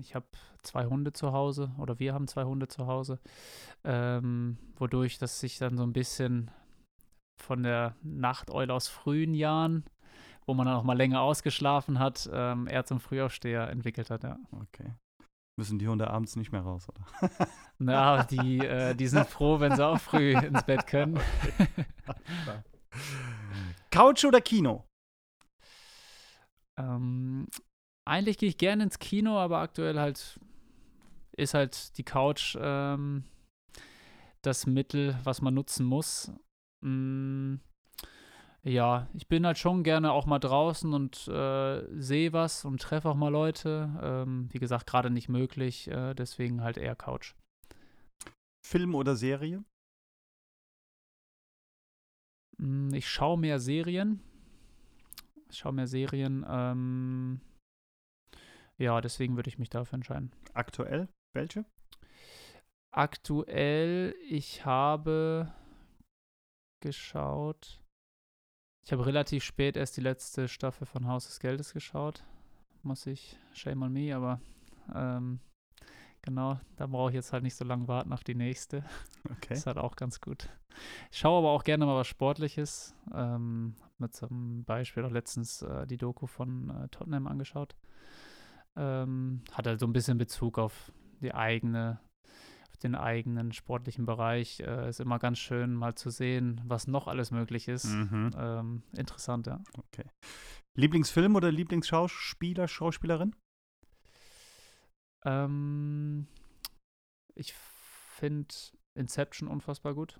[0.00, 0.26] ich habe
[0.62, 3.18] zwei Hunde zu Hause oder wir haben zwei Hunde zu Hause,
[3.84, 6.50] ähm, wodurch das sich dann so ein bisschen
[7.40, 9.84] von der Nachteule aus frühen Jahren,
[10.46, 14.38] wo man dann auch mal länger ausgeschlafen hat, ähm, eher zum Frühaufsteher entwickelt hat, ja.
[14.52, 14.92] Okay.
[15.58, 17.04] Müssen die Hunde abends nicht mehr raus, oder?
[17.78, 21.20] Na, die, äh, die sind froh, wenn sie auch früh ins Bett können.
[23.90, 24.86] Couch oder Kino?
[26.78, 27.46] Ähm,
[28.04, 30.40] eigentlich gehe ich gerne ins Kino, aber aktuell halt
[31.36, 33.24] ist halt die Couch ähm,
[34.42, 36.32] das Mittel, was man nutzen muss.
[36.84, 37.56] Mm,
[38.64, 43.08] ja, ich bin halt schon gerne auch mal draußen und äh, sehe was und treffe
[43.08, 43.98] auch mal Leute.
[44.02, 47.34] Ähm, wie gesagt, gerade nicht möglich, äh, deswegen halt eher Couch.
[48.64, 49.64] Film oder Serie?
[52.58, 54.20] Mm, ich schaue mehr Serien.
[55.50, 56.44] Ich schaue mehr Serien.
[56.48, 57.40] Ähm,
[58.82, 60.32] ja, deswegen würde ich mich dafür entscheiden.
[60.54, 61.08] Aktuell?
[61.34, 61.64] Welche?
[62.90, 65.52] Aktuell, ich habe
[66.80, 67.80] geschaut.
[68.84, 72.24] Ich habe relativ spät erst die letzte Staffel von Haus des Geldes geschaut.
[72.82, 74.40] Muss ich, shame on me, aber
[74.92, 75.38] ähm,
[76.20, 78.84] genau, da brauche ich jetzt halt nicht so lange warten auf die nächste.
[79.30, 79.54] Okay.
[79.54, 80.48] ist halt auch ganz gut.
[81.12, 82.92] Ich schaue aber auch gerne mal was Sportliches.
[83.14, 87.76] Ähm, mit zum Beispiel auch letztens äh, die Doku von äh, Tottenham angeschaut.
[88.76, 92.00] Ähm, hat halt so ein bisschen Bezug auf die eigene,
[92.70, 94.60] auf den eigenen sportlichen Bereich.
[94.60, 97.86] Äh, ist immer ganz schön, mal zu sehen, was noch alles möglich ist.
[97.86, 98.30] Mhm.
[98.36, 99.60] Ähm, interessant, ja.
[99.78, 100.08] Okay.
[100.74, 103.36] Lieblingsfilm oder Lieblingsschauspieler, Schauspielerin?
[105.24, 106.26] Ähm,
[107.34, 108.54] ich finde
[108.94, 110.18] Inception unfassbar gut.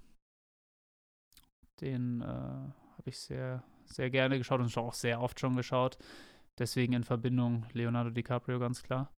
[1.81, 5.99] Den äh, habe ich sehr, sehr gerne geschaut und auch sehr oft schon geschaut.
[6.59, 9.12] Deswegen in Verbindung Leonardo DiCaprio ganz klar.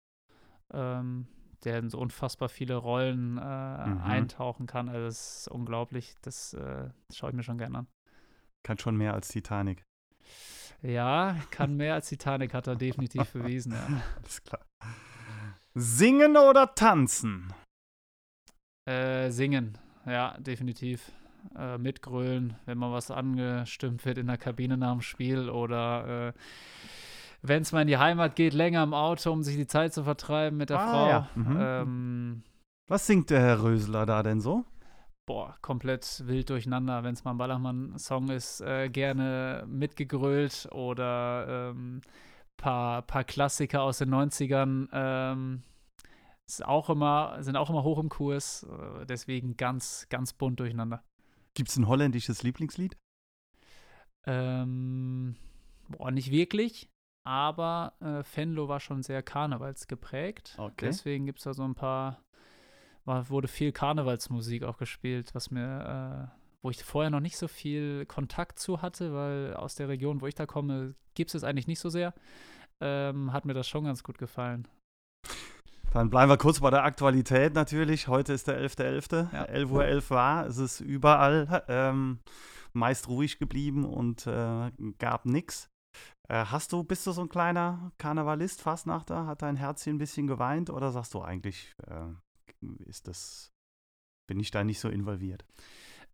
[0.73, 1.27] Ähm,
[1.65, 4.01] der in so unfassbar viele Rollen äh, mhm.
[4.03, 4.89] eintauchen kann.
[4.89, 6.15] Also das ist unglaublich.
[6.23, 7.87] Das, äh, das schaue ich mir schon gerne an.
[8.63, 9.85] Kann schon mehr als Titanic.
[10.83, 13.87] Ja, kann mehr als Titanic, hat er definitiv bewiesen, ja.
[14.23, 14.61] Alles klar.
[15.75, 17.53] Singen oder tanzen?
[18.87, 21.11] Äh, singen, ja, definitiv.
[21.57, 26.33] Äh, mitgrölen, wenn mal was angestimmt wird in der Kabine nach dem Spiel oder äh,
[27.47, 30.05] wenn es mal in die Heimat geht, länger im Auto, um sich die Zeit zu
[30.05, 31.09] vertreiben mit der ah, Frau.
[31.09, 31.29] Ja.
[31.35, 31.59] Mhm.
[31.61, 32.43] Ähm,
[32.89, 34.65] Was singt der Herr Rösler da denn so?
[35.27, 37.05] Boah, komplett wild durcheinander.
[37.05, 42.01] Wenn es mal ein Ballermann-Song ist, äh, gerne mitgegrölt oder ähm,
[42.57, 44.89] paar, paar Klassiker aus den 90ern.
[44.93, 45.63] Ähm,
[46.47, 48.65] ist auch immer, sind auch immer hoch im Kurs.
[48.65, 51.03] Äh, deswegen ganz, ganz bunt durcheinander.
[51.53, 52.97] Gibt es ein holländisches Lieblingslied?
[54.27, 55.37] Ähm,
[55.89, 56.89] boah, nicht wirklich.
[57.25, 60.57] Aber äh, Venlo war schon sehr karnevalsgeprägt.
[60.59, 60.87] Okay.
[60.87, 62.23] Deswegen gibt es da so ein paar,
[63.05, 67.49] war, wurde viel Karnevalsmusik auch gespielt, was mir, äh, wo ich vorher noch nicht so
[67.49, 71.45] viel Kontakt zu hatte, weil aus der Region, wo ich da komme, gibt es es
[71.45, 72.15] eigentlich nicht so sehr.
[72.81, 74.69] Ähm, hat mir das schon ganz gut gefallen.
[75.93, 78.09] Dann bleiben wir kurz bei der Aktualität natürlich.
[78.09, 79.33] Heute ist der 11.11.
[79.33, 79.45] Ja.
[79.45, 80.47] 11.11 Uhr 11 war.
[80.47, 82.19] Es ist überall ähm,
[82.73, 85.71] meist ruhig geblieben und äh, gab nichts.
[86.29, 89.27] Äh, hast du, bist du so ein kleiner Karnevalist, Fastnachter?
[89.27, 92.13] Hat dein Herzchen ein bisschen geweint oder sagst du eigentlich, äh,
[92.87, 93.53] ist das,
[94.27, 95.45] bin ich da nicht so involviert?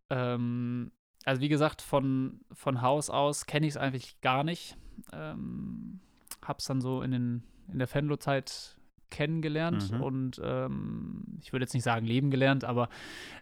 [0.09, 0.91] Ähm,
[1.23, 4.77] also wie gesagt, von, von Haus aus kenne ich es eigentlich gar nicht.
[5.13, 6.01] Ähm,
[6.45, 8.77] hab's dann so in, den, in der Fenlo-Zeit
[9.09, 10.01] kennengelernt Mhm.
[10.01, 12.87] und ähm, ich würde jetzt nicht sagen leben gelernt, aber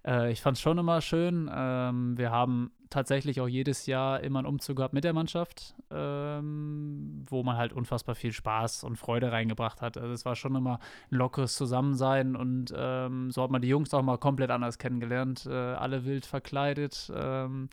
[0.06, 1.50] äh, ich fand es schon immer schön.
[1.54, 7.24] Ähm, wir haben tatsächlich auch jedes Jahr immer einen Umzug gehabt mit der Mannschaft, ähm,
[7.30, 9.98] wo man halt unfassbar viel Spaß und Freude reingebracht hat.
[9.98, 10.80] Also es war schon immer
[11.12, 15.46] ein lockeres Zusammensein und ähm, so hat man die Jungs auch mal komplett anders kennengelernt,
[15.46, 17.12] äh, alle wild verkleidet.
[17.16, 17.70] Ähm,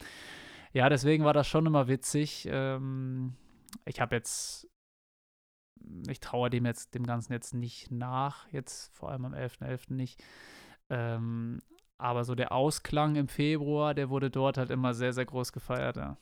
[0.73, 2.47] ja, deswegen war das schon immer witzig.
[2.51, 3.35] Ähm,
[3.85, 4.69] ich habe jetzt
[6.09, 9.93] ich traue dem jetzt dem Ganzen jetzt nicht nach, jetzt vor allem am 11.11.
[9.95, 10.23] nicht.
[10.91, 11.61] Ähm,
[11.99, 15.97] aber so der Ausklang im Februar, der wurde dort halt immer sehr, sehr groß gefeiert,
[15.97, 16.17] ja.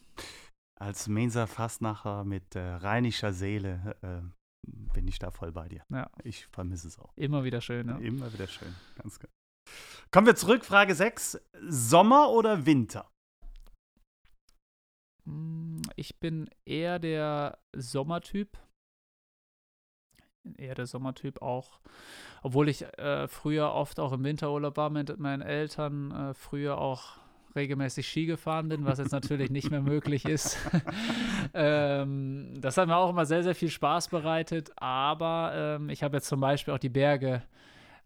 [0.81, 4.21] Als Mensa Fastnacher mit äh, rheinischer Seele äh,
[4.67, 5.85] bin ich da voll bei dir.
[5.91, 6.11] Ja.
[6.25, 7.13] Ich vermisse es auch.
[7.17, 7.97] Immer wieder schön, ja.
[7.99, 8.75] Immer wieder schön.
[8.97, 9.31] Ganz gut.
[10.11, 11.41] Kommen wir zurück, Frage 6.
[11.69, 13.09] Sommer oder Winter?
[15.25, 18.59] Mm, Ich bin eher der Sommertyp.
[20.59, 21.81] Eher der Sommertyp auch.
[22.45, 27.17] Obwohl ich äh, früher oft auch im Winterurlaub war mit meinen Eltern, äh, früher auch
[27.57, 30.59] regelmäßig Ski gefahren bin, was jetzt natürlich nicht mehr möglich ist.
[31.55, 36.19] ähm, das hat mir auch immer sehr, sehr viel Spaß bereitet, aber ähm, ich habe
[36.19, 37.43] jetzt zum Beispiel auch die Berge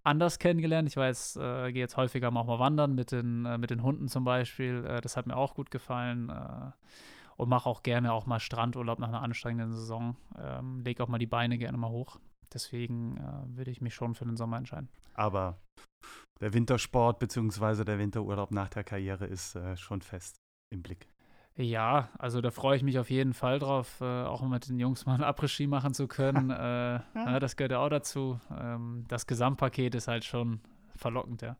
[0.04, 0.88] anders kennengelernt.
[0.88, 3.82] Ich weiß, äh, gehe jetzt häufiger mal auch mal wandern mit den, äh, mit den
[3.82, 4.84] Hunden zum Beispiel.
[4.84, 6.28] Äh, das hat mir auch gut gefallen.
[6.28, 6.70] Äh,
[7.36, 10.16] und mache auch gerne auch mal Strandurlaub nach einer anstrengenden Saison.
[10.40, 12.18] Ähm, Lege auch mal die Beine gerne mal hoch.
[12.52, 14.88] Deswegen äh, würde ich mich schon für den Sommer entscheiden.
[15.14, 15.58] Aber
[16.40, 17.84] der Wintersport bzw.
[17.84, 20.36] der Winterurlaub nach der Karriere ist äh, schon fest
[20.72, 21.08] im Blick.
[21.56, 25.06] Ja, also da freue ich mich auf jeden Fall drauf, äh, auch mit den Jungs
[25.06, 26.50] mal einen Après-Ski machen zu können.
[26.50, 28.40] äh, ja, das gehört ja auch dazu.
[28.56, 30.60] Ähm, das Gesamtpaket ist halt schon
[30.94, 31.56] verlockend, ja.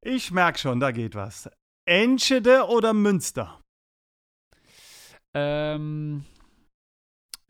[0.00, 1.50] Ich merke schon, da geht was.
[1.86, 3.60] Enschede oder Münster?
[5.34, 6.24] Ähm,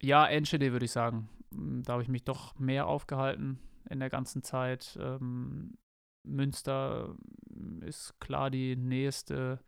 [0.02, 1.28] ja, Enschede würde ich sagen.
[1.50, 3.58] Mm, Da habe ich mich doch mehr aufgehalten
[3.88, 4.98] in der ganzen Zeit.
[5.00, 5.78] Ähm,
[6.24, 7.14] Münster
[7.50, 9.60] mm, ist klar die nächste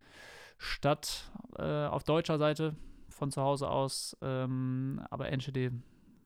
[0.58, 2.76] Stadt äh, auf deutscher Seite
[3.08, 4.16] von zu Hause aus.
[4.22, 5.72] Ähm, aber Enschede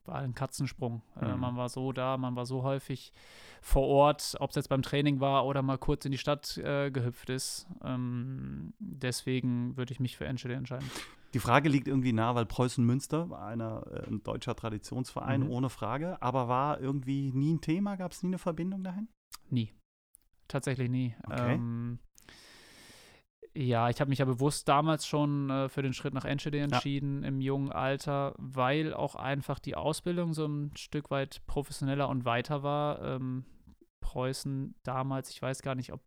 [0.09, 1.03] war ein Katzensprung.
[1.21, 1.41] Äh, Mhm.
[1.41, 3.13] man war so da, man war so häufig
[3.63, 6.91] vor Ort, ob es jetzt beim Training war oder mal kurz in die Stadt äh,
[6.91, 7.67] gehüpft ist.
[7.85, 10.91] Ähm, deswegen würde ich mich für Enschede entscheiden.
[11.35, 15.51] Die Frage liegt irgendwie nah, weil Preußen-Münster war einer, äh, ein deutscher Traditionsverein, Mhm.
[15.51, 16.21] ohne Frage.
[16.23, 17.97] Aber war irgendwie nie ein Thema?
[17.97, 19.09] Gab es nie eine Verbindung dahin?
[19.51, 19.73] Nie.
[20.49, 21.15] Tatsächlich nie.
[21.27, 21.55] Okay.
[21.57, 21.99] Ähm,
[23.57, 27.23] ja, ich habe mich ja bewusst damals schon äh, für den Schritt nach Enschede entschieden
[27.23, 32.63] im jungen Alter, weil auch einfach die Ausbildung so ein Stück weit professioneller und weiter
[32.63, 33.01] war.
[33.03, 33.45] Ähm,
[34.01, 36.01] Preußen damals, ich weiß gar nicht, ob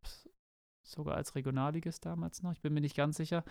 [0.84, 3.44] sogar als Regionalligist damals noch, ich bin mir nicht ganz sicher,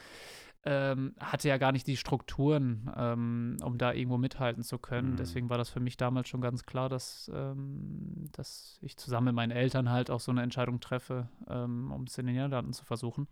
[0.64, 5.12] ähm, hatte ja gar nicht die Strukturen, ähm, um da irgendwo mithalten zu können.
[5.12, 5.16] Mhm.
[5.16, 9.34] Deswegen war das für mich damals schon ganz klar, dass, ähm, dass ich zusammen mit
[9.34, 12.84] meinen Eltern halt auch so eine Entscheidung treffe, ähm, um es in den Niederlanden zu
[12.84, 13.28] versuchen.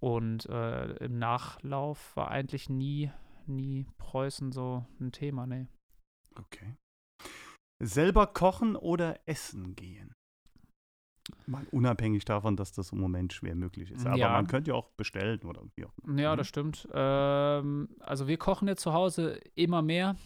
[0.00, 3.10] Und äh, im Nachlauf war eigentlich nie,
[3.46, 5.66] nie Preußen so ein Thema, nee.
[6.38, 6.74] Okay.
[7.82, 10.12] Selber kochen oder essen gehen?
[11.46, 14.06] Mal unabhängig davon, dass das im Moment schwer möglich ist.
[14.06, 14.32] Aber Ja.
[14.32, 15.92] man könnte ja auch bestellen oder wie auch.
[16.16, 16.38] Ja, Mhm.
[16.38, 16.88] das stimmt.
[16.92, 20.16] Ähm, also wir kochen jetzt zu Hause immer mehr.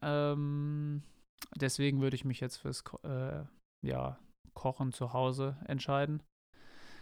[0.00, 1.02] Ähm,
[1.56, 3.44] deswegen würde ich mich jetzt fürs äh,
[3.84, 4.18] ja,
[4.54, 6.22] Kochen zu Hause entscheiden.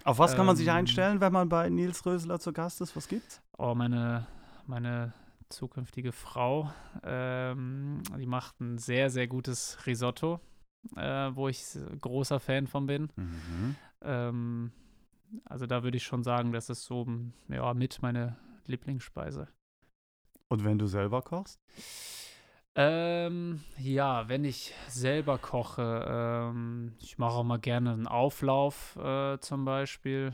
[0.05, 2.97] Auf was kann man sich Ähm, einstellen, wenn man bei Nils Rösler zu Gast ist?
[2.97, 3.41] Was gibt's?
[3.57, 4.27] Oh, meine,
[4.67, 5.13] meine
[5.49, 6.73] zukünftige Frau,
[7.05, 10.41] ähm, die macht ein sehr, sehr gutes Risotto,
[10.97, 11.65] äh, wo ich
[12.01, 13.11] großer Fan von bin.
[13.17, 13.77] Mhm.
[14.03, 14.73] Ähm,
[15.45, 17.07] also da würde ich schon sagen, das ist so
[17.49, 19.49] ja, mit meine Lieblingsspeise.
[20.49, 21.61] Und wenn du selber kochst?
[22.75, 29.39] Ähm, ja, wenn ich selber koche, ähm, ich mache auch mal gerne einen Auflauf äh,
[29.41, 30.33] zum Beispiel.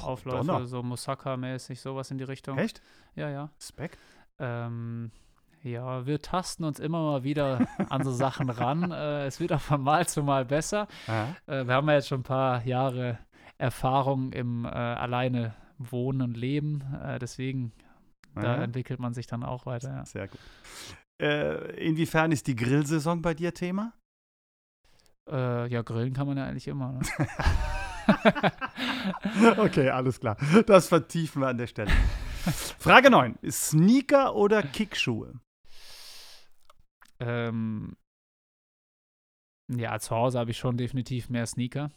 [0.00, 0.66] Aufläufe, Donner.
[0.66, 2.58] so Moussaka-mäßig, sowas in die Richtung.
[2.58, 2.82] Echt?
[3.14, 3.50] Ja, ja.
[3.60, 3.96] Speck?
[4.38, 5.10] Ähm,
[5.62, 8.90] Ja, wir tasten uns immer mal wieder an so Sachen ran.
[8.90, 10.88] Äh, es wird auch von Mal zu Mal besser.
[11.46, 13.18] Äh, wir haben ja jetzt schon ein paar Jahre
[13.56, 16.82] Erfahrung im äh, alleine Wohnen und Leben.
[17.02, 17.72] Äh, deswegen,
[18.34, 19.90] da entwickelt man sich dann auch weiter.
[19.90, 20.04] Ja.
[20.04, 20.40] Sehr gut.
[21.20, 23.92] Äh, inwiefern ist die Grillsaison bei dir Thema?
[25.30, 26.92] Äh, ja, grillen kann man ja eigentlich immer.
[26.92, 27.00] Ne?
[29.58, 30.36] okay, alles klar.
[30.66, 31.90] Das vertiefen wir an der Stelle.
[32.78, 33.38] Frage 9.
[33.50, 35.40] Sneaker oder Kickschuhe?
[37.20, 37.96] Ähm,
[39.68, 41.90] ja, zu Hause habe ich schon definitiv mehr Sneaker.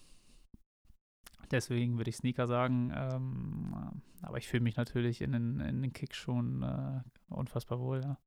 [1.52, 2.94] Deswegen würde ich Sneaker sagen.
[2.96, 8.18] Ähm, aber ich fühle mich natürlich in den, in den Kickschuhen äh, unfassbar wohl, ja.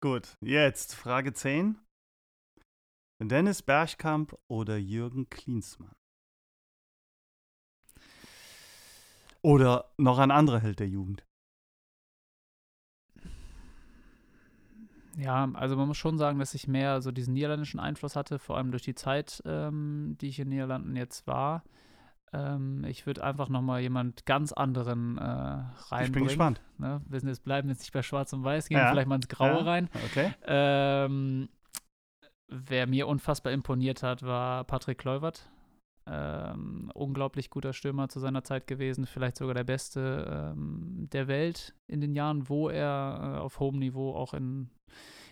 [0.00, 1.76] Gut, jetzt Frage 10.
[3.20, 5.96] Dennis Bergkamp oder Jürgen Klinsmann?
[9.42, 11.26] Oder noch ein anderer Held der Jugend?
[15.16, 18.56] Ja, also man muss schon sagen, dass ich mehr so diesen niederländischen Einfluss hatte, vor
[18.56, 21.64] allem durch die Zeit, ähm, die ich in den Niederlanden jetzt war.
[22.32, 26.04] Ähm, ich würde einfach nochmal jemand ganz anderen äh, reinbringen.
[26.04, 26.60] Ich bin gespannt.
[26.78, 27.00] Ne?
[27.08, 28.90] Wir sind jetzt, bleiben jetzt nicht bei Schwarz und Weiß, gehen ja.
[28.90, 29.64] vielleicht mal ins Graue ja.
[29.64, 29.88] rein.
[30.06, 30.34] Okay.
[30.46, 31.48] Ähm,
[32.48, 35.50] wer mir unfassbar imponiert hat, war Patrick Kluivert.
[36.10, 41.74] Ähm, unglaublich guter Stürmer zu seiner Zeit gewesen, vielleicht sogar der beste ähm, der Welt
[41.86, 44.70] in den Jahren, wo er äh, auf hohem Niveau auch in,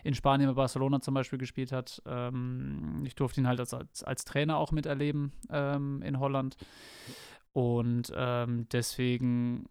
[0.06, 2.02] in Spanien bei Barcelona zum Beispiel gespielt hat.
[2.06, 6.56] Ähm, ich durfte ihn halt als, als, als Trainer auch miterleben ähm, in Holland.
[7.52, 9.66] Und ähm, deswegen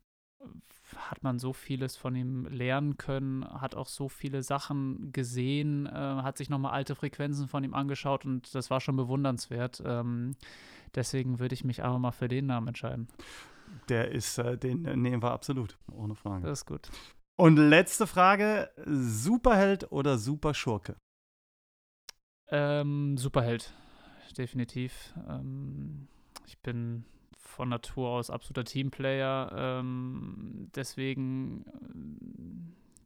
[0.95, 5.91] hat man so vieles von ihm lernen können, hat auch so viele Sachen gesehen, äh,
[5.91, 9.81] hat sich nochmal alte Frequenzen von ihm angeschaut und das war schon bewundernswert.
[9.85, 10.35] Ähm,
[10.93, 13.07] deswegen würde ich mich aber mal für den Namen entscheiden.
[13.89, 16.47] Der ist, äh, den nehmen wir absolut, ohne Frage.
[16.47, 16.89] Das ist gut.
[17.37, 20.95] Und letzte Frage: Superheld oder Superschurke?
[22.47, 23.73] Ähm, Superheld,
[24.37, 25.13] definitiv.
[25.27, 26.07] Ähm,
[26.47, 27.05] ich bin
[27.37, 29.51] von Natur aus absoluter Teamplayer.
[29.53, 31.65] Ähm, deswegen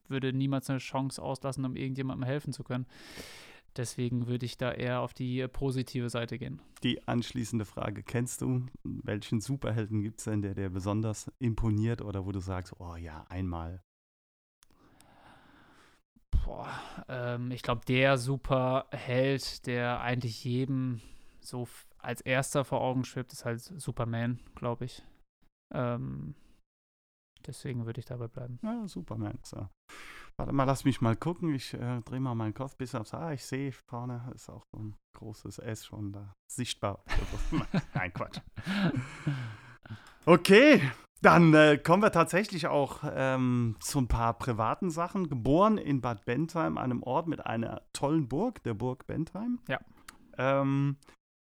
[0.06, 2.86] äh, würde niemals eine Chance auslassen, um irgendjemandem helfen zu können.
[3.78, 6.62] Deswegen würde ich da eher auf die positive Seite gehen.
[6.84, 12.28] Die anschließende Frage: Kennst du, welchen Superhelden gibt es denn, der dir besonders imponiert oder
[12.28, 13.82] wo du sagst, oh ja, einmal
[16.50, 16.68] Boah,
[17.08, 21.00] ähm, ich glaube, der Superheld, der eigentlich jedem
[21.42, 21.68] so
[22.00, 25.06] als erster vor Augen schwebt, ist halt Superman, glaube ich.
[25.72, 26.34] Ähm,
[27.46, 28.58] deswegen würde ich dabei bleiben.
[28.64, 29.38] Ja, Superman.
[29.44, 29.70] So.
[30.38, 31.54] Warte mal, lass mich mal gucken.
[31.54, 33.14] Ich äh, drehe mal meinen Kopf bis aufs.
[33.14, 37.04] Ah, ich sehe vorne ist auch so ein großes S schon da sichtbar.
[37.94, 38.42] Nein, Quatsch.
[40.26, 40.82] Okay,
[41.22, 45.28] dann äh, kommen wir tatsächlich auch ähm, zu ein paar privaten Sachen.
[45.28, 49.60] Geboren in Bad Bentheim, einem Ort mit einer tollen Burg, der Burg Bentheim.
[49.68, 49.80] Ja.
[50.38, 50.98] Ähm,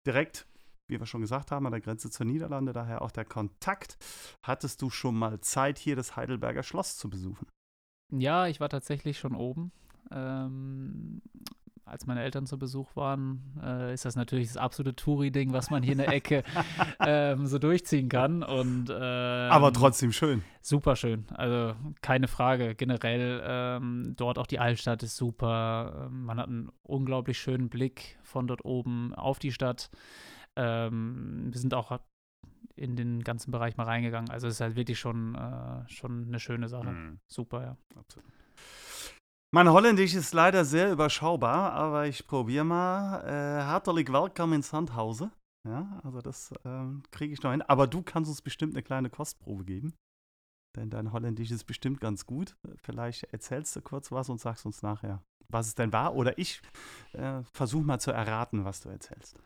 [0.06, 0.46] direkt,
[0.88, 3.98] wie wir schon gesagt haben, an der Grenze zur Niederlande, daher auch der Kontakt.
[4.42, 7.46] Hattest du schon mal Zeit, hier das Heidelberger Schloss zu besuchen?
[8.12, 9.72] Ja, ich war tatsächlich schon oben.
[10.10, 11.22] Ähm,
[11.90, 15.82] als meine Eltern zu Besuch waren, äh, ist das natürlich das absolute Touri-Ding, was man
[15.82, 16.44] hier in der Ecke
[17.00, 18.42] ähm, so durchziehen kann.
[18.42, 18.96] Und, ähm,
[19.50, 20.42] Aber trotzdem schön.
[20.62, 21.26] Super schön.
[21.34, 22.74] Also keine Frage.
[22.74, 26.06] Generell ähm, dort auch die Altstadt ist super.
[26.06, 29.90] Ähm, man hat einen unglaublich schönen Blick von dort oben auf die Stadt.
[30.56, 31.98] Ähm, wir sind auch
[32.76, 34.30] in den ganzen Bereich mal reingegangen.
[34.30, 36.90] Also es ist halt wirklich schon, äh, schon eine schöne Sache.
[36.90, 37.18] Mhm.
[37.26, 37.76] Super, ja.
[37.96, 38.30] Absolut.
[39.52, 43.24] Mein Holländisch ist leider sehr überschaubar, aber ich probiere mal.
[43.24, 45.32] Äh, hartelijk welkom in Sandhausen.
[45.68, 47.62] Ja, also das ähm, kriege ich noch hin.
[47.62, 49.94] Aber du kannst uns bestimmt eine kleine Kostprobe geben.
[50.76, 52.56] Denn dein Holländisch ist bestimmt ganz gut.
[52.76, 56.14] Vielleicht erzählst du kurz was und sagst uns nachher, was es denn war.
[56.14, 56.62] Oder ich
[57.12, 59.36] äh, versuche mal zu erraten, was du erzählst.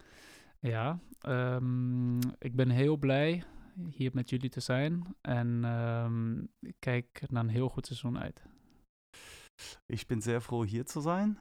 [0.60, 3.44] Ja, um, ik ben heel blij
[3.90, 5.14] hier met jullie te zijn.
[5.22, 8.42] En um, ik kijk naar een heel goed seizoen uit.
[9.86, 11.38] Ich bin sehr froh, hier zu sein.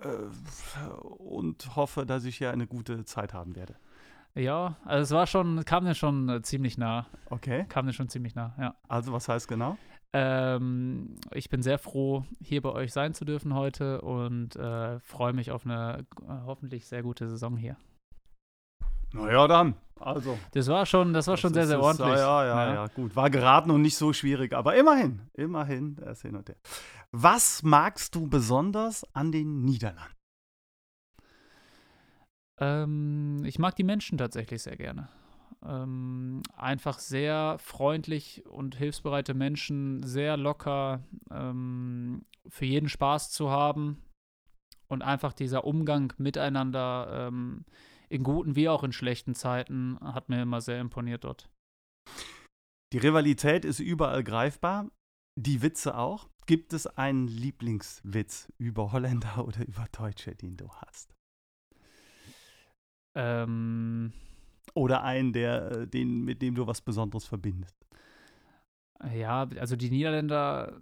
[0.00, 0.28] Äh,
[1.18, 3.76] und hoffe, dass ich hier eine gute Zeit haben werde.
[4.34, 7.06] Ja, also es war schon, kam mir schon äh, ziemlich nah.
[7.30, 7.66] Okay.
[7.68, 8.76] Kam mir schon ziemlich nah, ja.
[8.88, 9.76] Also was heißt genau?
[10.12, 15.32] Ähm, ich bin sehr froh, hier bei euch sein zu dürfen heute und äh, freue
[15.32, 17.76] mich auf eine äh, hoffentlich sehr gute Saison hier.
[19.12, 19.74] Naja, dann.
[19.98, 20.38] Also.
[20.52, 22.08] Das war schon, das war das schon sehr, sehr ordentlich.
[22.08, 23.14] Ja, ja, ja, ja, gut.
[23.14, 26.56] War geraten und nicht so schwierig, aber immerhin, immerhin, der ist hin und her.
[27.12, 30.14] Was magst du besonders an den Niederlanden?
[32.58, 35.08] Ähm, ich mag die Menschen tatsächlich sehr gerne.
[35.66, 44.02] Ähm, einfach sehr freundlich und hilfsbereite Menschen, sehr locker, ähm, für jeden Spaß zu haben
[44.88, 47.64] und einfach dieser Umgang miteinander ähm,
[48.10, 51.48] in guten wie auch in schlechten Zeiten hat mir immer sehr imponiert dort.
[52.92, 54.90] Die Rivalität ist überall greifbar,
[55.36, 56.28] die Witze auch.
[56.46, 61.14] Gibt es einen Lieblingswitz über Holländer oder über Deutsche, den du hast?
[63.14, 64.12] Ähm,
[64.74, 67.76] oder einen, der, äh, den, mit dem du was Besonderes verbindest?
[69.14, 70.80] Ja, also die Niederländer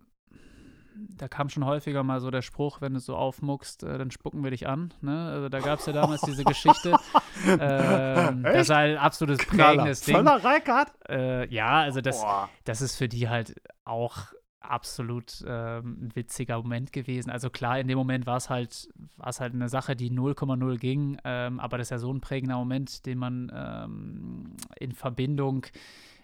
[1.16, 4.42] da kam schon häufiger mal so der Spruch, wenn du so aufmuckst, äh, dann spucken
[4.42, 4.92] wir dich an.
[5.00, 5.30] Ne?
[5.30, 6.96] Also da gab es ja damals diese Geschichte.
[7.46, 10.16] ähm, das ist halt ein absolutes prägendes Ding.
[10.16, 10.92] Voller Reikart?
[11.08, 12.24] Äh, ja, also das,
[12.64, 17.30] das ist für die halt auch absolut ähm, ein witziger Moment gewesen.
[17.30, 18.88] Also klar, in dem Moment war es halt,
[19.20, 23.06] halt eine Sache, die 0,0 ging, ähm, aber das ist ja so ein prägender Moment,
[23.06, 25.66] den man ähm, in Verbindung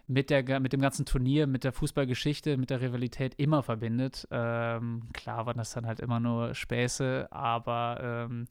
[0.07, 4.29] mit, der, mit dem ganzen Turnier, mit der Fußballgeschichte, mit der Rivalität immer verbindet.
[4.31, 8.47] Ähm, klar waren das dann halt immer nur Späße, aber ähm,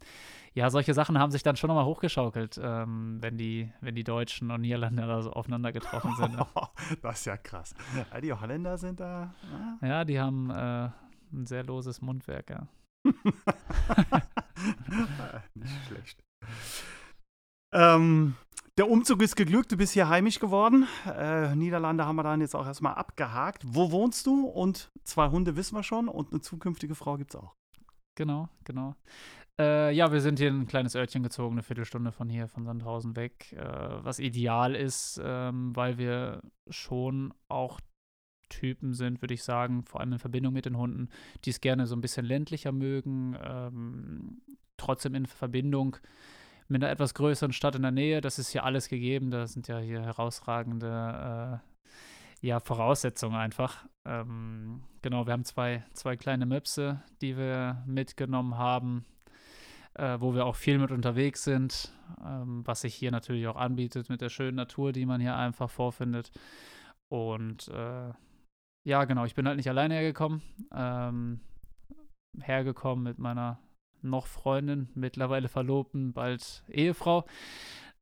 [0.54, 4.51] ja, solche Sachen haben sich dann schon nochmal hochgeschaukelt, ähm, wenn, die, wenn die Deutschen
[4.51, 6.36] und Niederländer da so aufeinander getroffen sind.
[6.36, 6.45] Ne?
[7.01, 7.74] das ist ja krass.
[8.22, 9.34] Die Holländer sind da.
[9.82, 10.89] Ja, ja die haben äh,
[11.34, 12.68] ein sehr loses Mundwerk, ja.
[15.56, 16.24] Nicht schlecht.
[17.74, 18.36] Ähm,
[18.78, 20.88] der Umzug ist geglückt, du bist hier heimisch geworden.
[21.06, 23.64] Äh, Niederlande haben wir dann jetzt auch erstmal abgehakt.
[23.66, 24.48] Wo wohnst du?
[24.48, 27.54] Und zwei Hunde wissen wir schon und eine zukünftige Frau gibt es auch.
[28.16, 28.96] Genau, genau.
[29.60, 32.66] Äh, ja, wir sind hier in ein kleines Örtchen gezogen, eine Viertelstunde von hier, von
[32.66, 37.80] Sandhausen weg, äh, was ideal ist, ähm, weil wir schon auch
[38.50, 41.10] Typen sind, würde ich sagen, vor allem in Verbindung mit den Hunden,
[41.46, 44.42] die es gerne so ein bisschen ländlicher mögen, ähm,
[44.78, 45.98] trotzdem in Verbindung
[46.68, 48.22] mit einer etwas größeren Stadt in der Nähe.
[48.22, 49.32] Das ist hier alles gegeben.
[49.32, 53.86] Da sind ja hier herausragende äh, ja, Voraussetzungen einfach.
[54.05, 59.05] Ähm, genau, wir haben zwei, zwei kleine Möpse, die wir mitgenommen haben,
[59.93, 61.93] äh, wo wir auch viel mit unterwegs sind,
[62.24, 65.70] ähm, was sich hier natürlich auch anbietet mit der schönen Natur, die man hier einfach
[65.70, 66.32] vorfindet.
[67.09, 68.11] Und äh,
[68.86, 70.41] ja, genau, ich bin halt nicht alleine hergekommen.
[70.74, 71.39] Ähm,
[72.41, 73.59] hergekommen mit meiner
[74.04, 77.26] noch Freundin, mittlerweile Verlobten, bald Ehefrau.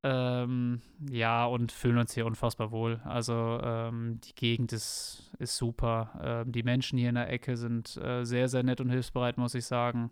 [0.03, 0.81] Ähm,
[1.11, 2.99] ja, und fühlen uns hier unfassbar wohl.
[3.03, 6.19] Also ähm, die Gegend ist, ist super.
[6.23, 9.53] Ähm, die Menschen hier in der Ecke sind äh, sehr, sehr nett und hilfsbereit, muss
[9.53, 10.09] ich sagen.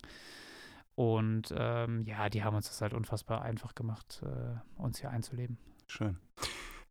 [0.94, 5.58] Und ähm, ja, die haben uns das halt unfassbar einfach gemacht, äh, uns hier einzuleben.
[5.88, 6.18] Schön.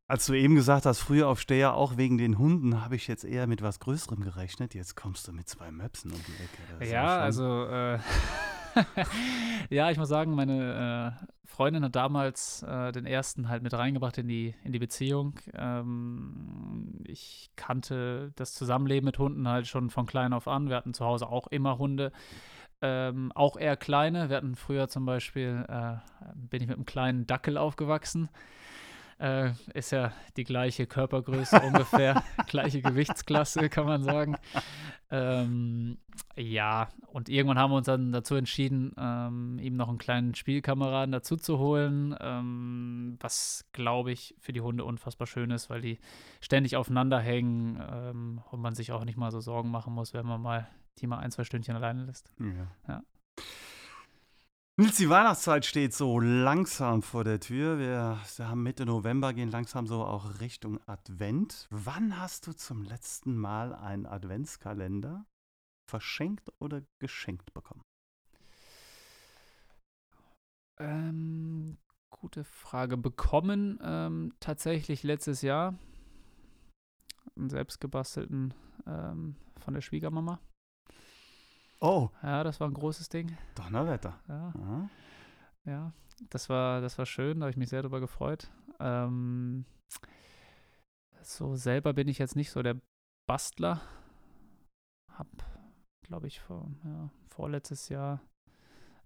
[0.09, 3.24] Als du eben gesagt hast, früher auf Steher auch wegen den Hunden, habe ich jetzt
[3.24, 4.74] eher mit was Größerem gerechnet.
[4.74, 6.32] Jetzt kommst du mit zwei Möpsen um die
[6.80, 6.90] Ecke.
[6.90, 7.99] Ja, also äh,
[9.70, 14.18] ja, ich muss sagen, meine äh, Freundin hat damals äh, den ersten halt mit reingebracht
[14.18, 15.35] in die, in die Beziehung.
[15.55, 20.68] Ähm, ich kannte das Zusammenleben mit Hunden halt schon von klein auf an.
[20.68, 22.12] Wir hatten zu Hause auch immer Hunde.
[22.81, 24.29] Ähm, auch eher kleine.
[24.29, 25.97] Wir hatten früher zum Beispiel, äh,
[26.37, 28.29] bin ich mit einem kleinen Dackel aufgewachsen.
[29.19, 34.37] Äh, ist ja die gleiche Körpergröße ungefähr, gleiche Gewichtsklasse, kann man sagen.
[35.11, 35.99] Ähm,
[36.37, 41.11] ja, und irgendwann haben wir uns dann dazu entschieden, ähm, ihm noch einen kleinen Spielkameraden
[41.11, 45.99] dazu zu holen, ähm, was, glaube ich, für die Hunde unfassbar schön ist, weil die
[46.41, 50.27] ständig aufeinander hängen ähm, und man sich auch nicht mal so Sorgen machen muss, wenn
[50.27, 52.33] man mal die mal ein, zwei Stündchen alleine lässt.
[52.39, 52.66] Ja.
[52.89, 53.03] ja.
[54.81, 57.81] Nils, die Weihnachtszeit steht so langsam vor der Tür.
[57.81, 61.66] Wir, haben Mitte November, gehen langsam so auch Richtung Advent.
[61.70, 65.26] Wann hast du zum letzten Mal einen Adventskalender
[65.91, 67.83] verschenkt oder geschenkt bekommen?
[70.79, 71.79] Ähm,
[72.11, 72.97] gute Frage.
[72.97, 75.76] Bekommen ähm, tatsächlich letztes Jahr
[77.35, 78.55] einen selbstgebastelten
[78.87, 80.39] ähm, von der Schwiegermama.
[81.81, 82.09] Oh.
[82.22, 83.37] Ja, das war ein großes Ding.
[83.55, 84.20] Donnerwetter.
[84.29, 84.53] Ja.
[84.57, 84.91] Aha.
[85.64, 85.93] Ja,
[86.31, 88.51] das war, das war schön, da habe ich mich sehr darüber gefreut.
[88.81, 89.64] Ähm,
[91.22, 92.81] so selber bin ich jetzt nicht so der
[93.26, 93.81] Bastler.
[95.12, 95.29] Hab,
[96.03, 98.20] glaube ich, vor, ja, vorletztes Jahr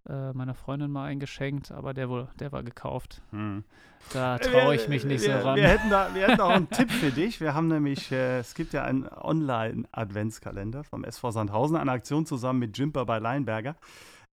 [0.08, 3.22] äh, meiner Freundin mal eingeschenkt, aber der, wohl, der war gekauft.
[3.30, 3.64] Hm.
[4.12, 5.56] Da traue ich mich nicht wir, so ran.
[5.56, 7.40] Wir hätten, da, wir hätten auch einen Tipp für dich.
[7.40, 12.58] Wir haben nämlich, äh, es gibt ja einen Online-Adventskalender vom SV Sandhausen, eine Aktion zusammen
[12.58, 13.76] mit Jimper bei Leinberger.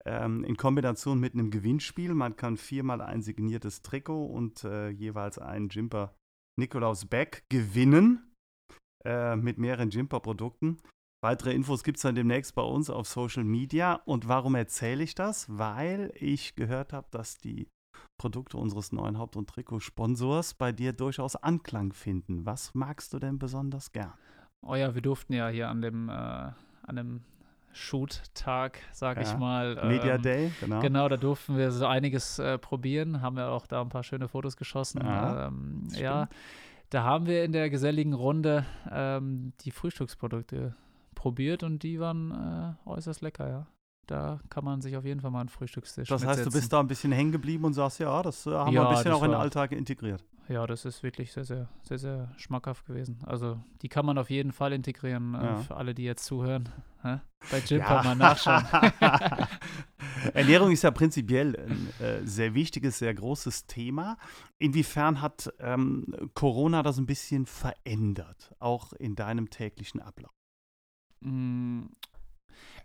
[0.05, 2.13] Ähm, in Kombination mit einem Gewinnspiel.
[2.13, 6.13] Man kann viermal ein signiertes Trikot und äh, jeweils einen Jimper
[6.57, 8.31] Nikolaus Beck gewinnen
[9.03, 10.77] äh, mit mehreren Jimper-Produkten.
[11.21, 14.01] Weitere Infos gibt es dann demnächst bei uns auf Social Media.
[14.05, 15.45] Und warum erzähle ich das?
[15.49, 17.67] Weil ich gehört habe, dass die
[18.19, 22.45] Produkte unseres neuen Haupt- und Trikotsponsors bei dir durchaus Anklang finden.
[22.45, 24.13] Was magst du denn besonders gern?
[24.61, 27.21] Oh ja, wir durften ja hier an dem, äh, an dem
[27.73, 29.23] Shoot-Tag, sag ja.
[29.23, 29.75] ich mal.
[29.87, 30.79] Media ähm, Day, genau.
[30.81, 34.27] Genau, da durften wir so einiges äh, probieren, haben wir auch da ein paar schöne
[34.27, 35.01] Fotos geschossen.
[35.03, 36.27] Ja, ähm, ja
[36.89, 40.75] da haben wir in der geselligen Runde ähm, die Frühstücksprodukte
[41.27, 42.31] probiert und die waren
[42.85, 43.67] äh, äußerst lecker, ja.
[44.07, 46.79] Da kann man sich auf jeden Fall mal einen Frühstückstisch Das heißt, du bist da
[46.79, 49.23] ein bisschen hängen geblieben und sagst, ja, das äh, haben ja, wir ein bisschen auch
[49.23, 50.23] in den Alltag integriert.
[50.47, 53.19] Ja, das ist wirklich sehr, sehr, sehr, sehr schmackhaft gewesen.
[53.25, 55.57] Also die kann man auf jeden Fall integrieren, äh, ja.
[55.57, 56.69] für alle, die jetzt zuhören.
[57.03, 57.19] Hä?
[57.51, 58.65] Bei Jim kann man nachschauen.
[60.33, 64.17] Ernährung ist ja prinzipiell ein äh, sehr wichtiges, sehr großes Thema.
[64.57, 70.36] Inwiefern hat ähm, Corona das ein bisschen verändert, auch in deinem täglichen Ablauf?
[71.21, 71.85] Mm,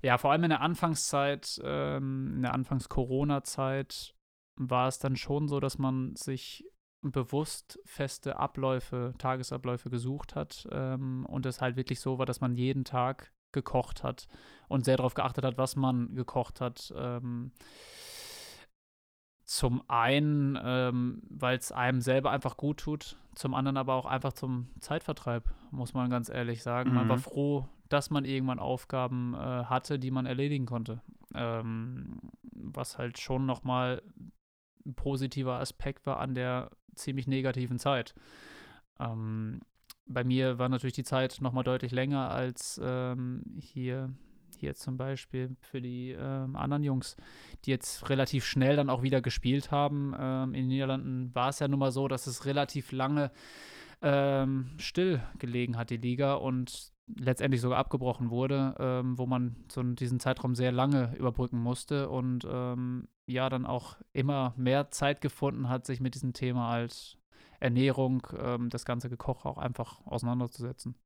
[0.02, 4.14] ja, vor allem in der Anfangszeit, ähm, in der Anfangs-Corona-Zeit
[4.56, 6.64] war es dann schon so, dass man sich
[7.02, 12.54] bewusst feste Abläufe, Tagesabläufe gesucht hat ähm, und es halt wirklich so war, dass man
[12.54, 14.28] jeden Tag gekocht hat
[14.68, 16.92] und sehr darauf geachtet hat, was man gekocht hat.
[16.96, 17.52] Ähm,
[19.44, 24.32] zum einen, ähm, weil es einem selber einfach gut tut, zum anderen aber auch einfach
[24.32, 26.90] zum Zeitvertreib, muss man ganz ehrlich sagen.
[26.90, 26.96] Mhm.
[26.96, 27.22] Man war mhm.
[27.22, 31.03] froh, dass man irgendwann Aufgaben äh, hatte, die man erledigen konnte.
[31.34, 34.03] Ähm, was halt schon nochmal
[34.84, 38.14] ein positiver Aspekt war an der ziemlich negativen Zeit.
[38.99, 39.61] Ähm,
[40.07, 44.12] bei mir war natürlich die Zeit nochmal deutlich länger als ähm, hier,
[44.57, 47.16] hier zum Beispiel für die ähm, anderen Jungs,
[47.64, 50.14] die jetzt relativ schnell dann auch wieder gespielt haben.
[50.18, 53.30] Ähm, in den Niederlanden war es ja nun mal so, dass es relativ lange
[54.03, 59.82] ähm, still gelegen hat, die Liga, und letztendlich sogar abgebrochen wurde, ähm, wo man so
[59.82, 65.68] diesen Zeitraum sehr lange überbrücken musste und ähm, ja, dann auch immer mehr Zeit gefunden
[65.68, 67.18] hat, sich mit diesem Thema als
[67.60, 70.96] Ernährung, ähm, das ganze Gekoch auch einfach auseinanderzusetzen.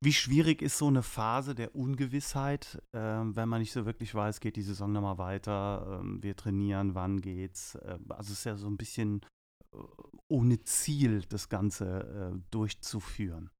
[0.00, 4.40] Wie schwierig ist so eine Phase der Ungewissheit, äh, wenn man nicht so wirklich weiß,
[4.40, 7.76] geht die Saison nochmal weiter, äh, wir trainieren, wann geht's?
[7.76, 9.22] Äh, also es ist ja so ein bisschen
[9.72, 9.78] äh,
[10.28, 13.50] ohne Ziel, das Ganze äh, durchzuführen.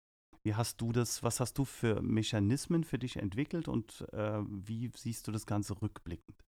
[0.46, 4.88] Wie hast du das, was hast du für Mechanismen für dich entwickelt und äh, wie
[4.94, 6.44] siehst du das Ganze rückblickend?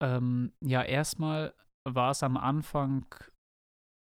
[0.00, 1.54] Ähm, ja, erstmal
[1.84, 3.06] war es am Anfang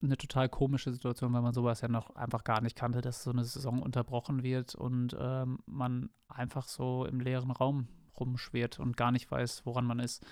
[0.04, 3.32] eine total komische Situation, weil man sowas ja noch einfach gar nicht kannte, dass so
[3.32, 7.88] eine Saison unterbrochen wird und ähm, man einfach so im leeren Raum
[8.20, 10.24] rumschwirrt und gar nicht weiß, woran man ist.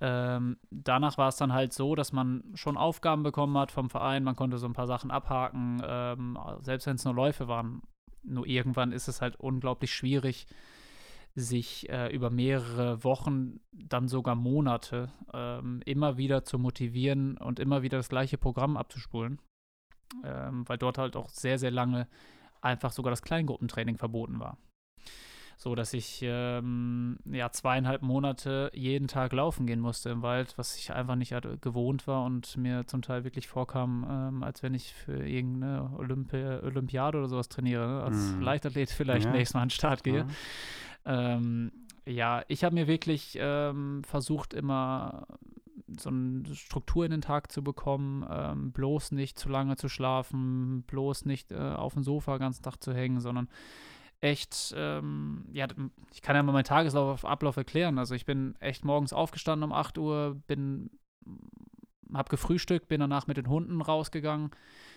[0.00, 4.24] Ähm, danach war es dann halt so, dass man schon Aufgaben bekommen hat vom Verein,
[4.24, 7.82] man konnte so ein paar Sachen abhaken, ähm, selbst wenn es nur Läufe waren.
[8.24, 10.46] Nur irgendwann ist es halt unglaublich schwierig,
[11.36, 17.82] sich äh, über mehrere Wochen, dann sogar Monate ähm, immer wieder zu motivieren und immer
[17.82, 19.40] wieder das gleiche Programm abzuspulen,
[20.24, 22.08] ähm, weil dort halt auch sehr, sehr lange
[22.60, 24.58] einfach sogar das Kleingruppentraining verboten war.
[25.56, 30.76] So dass ich ähm, ja zweieinhalb Monate jeden Tag laufen gehen musste im Wald, was
[30.76, 34.92] ich einfach nicht gewohnt war und mir zum Teil wirklich vorkam, ähm, als wenn ich
[34.92, 38.02] für irgendeine Olympi Olympiade oder sowas trainiere, ne?
[38.02, 38.40] als mm.
[38.40, 39.32] Leichtathlet vielleicht ja.
[39.32, 40.26] nächstes Mal an den Start gehe.
[41.06, 41.34] Ja.
[41.34, 41.72] Ähm,
[42.06, 45.26] ja, ich habe mir wirklich ähm, versucht, immer
[45.98, 50.82] so eine Struktur in den Tag zu bekommen, ähm, bloß nicht zu lange zu schlafen,
[50.86, 53.48] bloß nicht äh, auf dem Sofa ganz Tag zu hängen, sondern
[54.24, 55.66] echt, ähm, ja,
[56.10, 57.98] ich kann ja mal meinen Tagesablauf erklären.
[57.98, 60.90] Also ich bin echt morgens aufgestanden um 8 Uhr, bin,
[62.12, 64.50] hab gefrühstückt, bin danach mit den Hunden rausgegangen,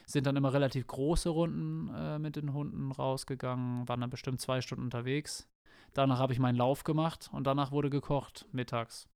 [0.05, 4.61] sind dann immer relativ große Runden äh, mit den Hunden rausgegangen, waren dann bestimmt zwei
[4.61, 5.49] Stunden unterwegs.
[5.93, 9.09] Danach habe ich meinen Lauf gemacht und danach wurde gekocht mittags.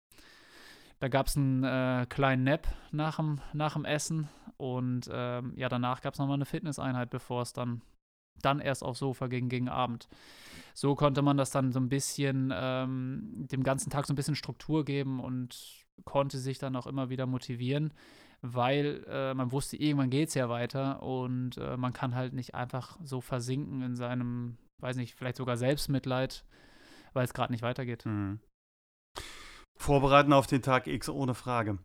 [0.98, 5.68] Da gab es einen äh, kleinen Nap nach dem, nach dem Essen und ähm, ja,
[5.68, 7.82] danach gab es nochmal eine Fitnesseinheit, bevor es dann,
[8.42, 10.08] dann erst aufs Sofa ging gegen Abend.
[10.74, 14.36] So konnte man das dann so ein bisschen, ähm, dem ganzen Tag so ein bisschen
[14.36, 17.92] Struktur geben und konnte sich dann auch immer wieder motivieren,
[18.42, 22.54] weil äh, man wusste, irgendwann geht es ja weiter und äh, man kann halt nicht
[22.54, 26.44] einfach so versinken in seinem, weiß nicht, vielleicht sogar Selbstmitleid,
[27.12, 28.06] weil es gerade nicht weitergeht.
[28.06, 28.40] Mhm.
[29.78, 31.78] Vorbereiten auf den Tag X ohne Frage.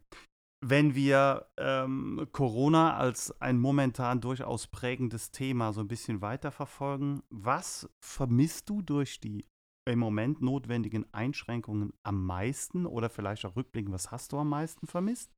[0.67, 7.87] Wenn wir ähm, Corona als ein momentan durchaus prägendes Thema so ein bisschen weiterverfolgen, was
[7.99, 9.45] vermisst du durch die
[9.87, 14.87] im Moment notwendigen Einschränkungen am meisten oder vielleicht auch rückblickend, was hast du am meisten
[14.87, 15.31] vermisst?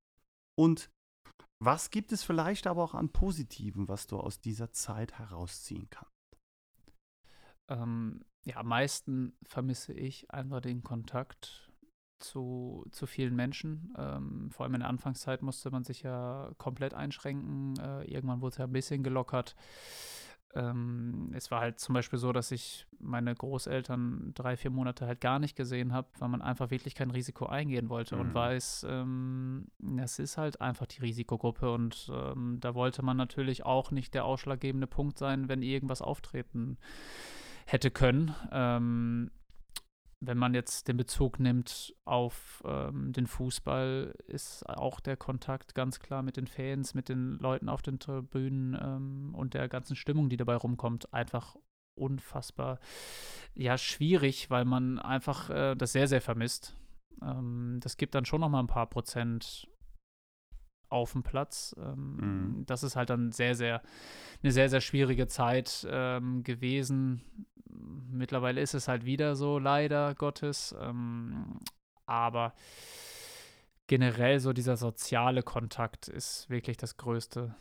[0.57, 0.89] Und
[1.61, 6.39] was gibt es vielleicht aber auch an Positiven, was du aus dieser Zeit herausziehen kannst?
[7.69, 11.66] Ähm, ja, am meisten vermisse ich einfach den Kontakt
[12.19, 13.93] zu, zu vielen Menschen.
[13.97, 17.75] Ähm, vor allem in der Anfangszeit musste man sich ja komplett einschränken.
[17.79, 19.55] Äh, irgendwann wurde es ja ein bisschen gelockert.
[20.55, 25.21] Ähm, es war halt zum Beispiel so, dass ich meine Großeltern drei, vier Monate halt
[25.21, 28.21] gar nicht gesehen habe, weil man einfach wirklich kein Risiko eingehen wollte mhm.
[28.21, 33.65] und weiß, ähm, es ist halt einfach die Risikogruppe und ähm, da wollte man natürlich
[33.65, 36.77] auch nicht der ausschlaggebende Punkt sein, wenn irgendwas auftreten
[37.65, 38.33] hätte können.
[40.19, 45.99] Wenn man jetzt den Bezug nimmt auf ähm, den Fußball, ist auch der Kontakt ganz
[45.99, 50.29] klar mit den Fans, mit den Leuten auf den Tribünen ähm, und der ganzen Stimmung,
[50.29, 51.55] die dabei rumkommt, einfach
[51.95, 52.79] unfassbar
[53.53, 56.75] ja schwierig, weil man einfach äh, das sehr sehr vermisst.
[57.21, 59.67] Ähm, das gibt dann schon noch mal ein paar Prozent
[60.89, 61.75] auf dem Platz.
[61.77, 62.65] Ähm, mhm.
[62.65, 63.81] Das ist halt dann sehr, sehr,
[64.41, 67.21] eine sehr, sehr schwierige Zeit ähm, gewesen.
[68.11, 70.75] Mittlerweile ist es halt wieder so, leider Gottes.
[70.79, 71.59] Ähm,
[72.05, 72.53] aber
[73.87, 77.55] generell so dieser soziale Kontakt ist wirklich das Größte.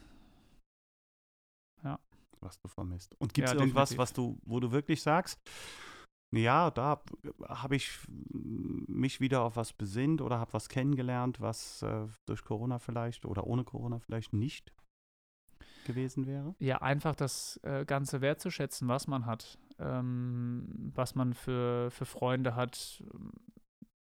[1.82, 1.98] Ja.
[2.40, 3.14] Was du vermisst.
[3.18, 3.98] Und gibt es ja, irgendwas, definitiv.
[3.98, 5.40] was du, wo du wirklich sagst,
[6.32, 7.00] ja, da
[7.48, 12.78] habe ich mich wieder auf was besinnt oder habe was kennengelernt, was äh, durch Corona
[12.78, 14.72] vielleicht oder ohne Corona vielleicht nicht
[15.86, 16.54] gewesen wäre?
[16.58, 22.54] Ja, einfach das äh, Ganze wertzuschätzen, was man hat, ähm, was man für, für Freunde
[22.54, 23.02] hat,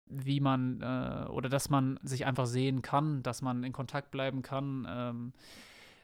[0.07, 4.43] wie man äh, oder dass man sich einfach sehen kann, dass man in Kontakt bleiben
[4.43, 4.87] kann.
[4.89, 5.33] Ähm,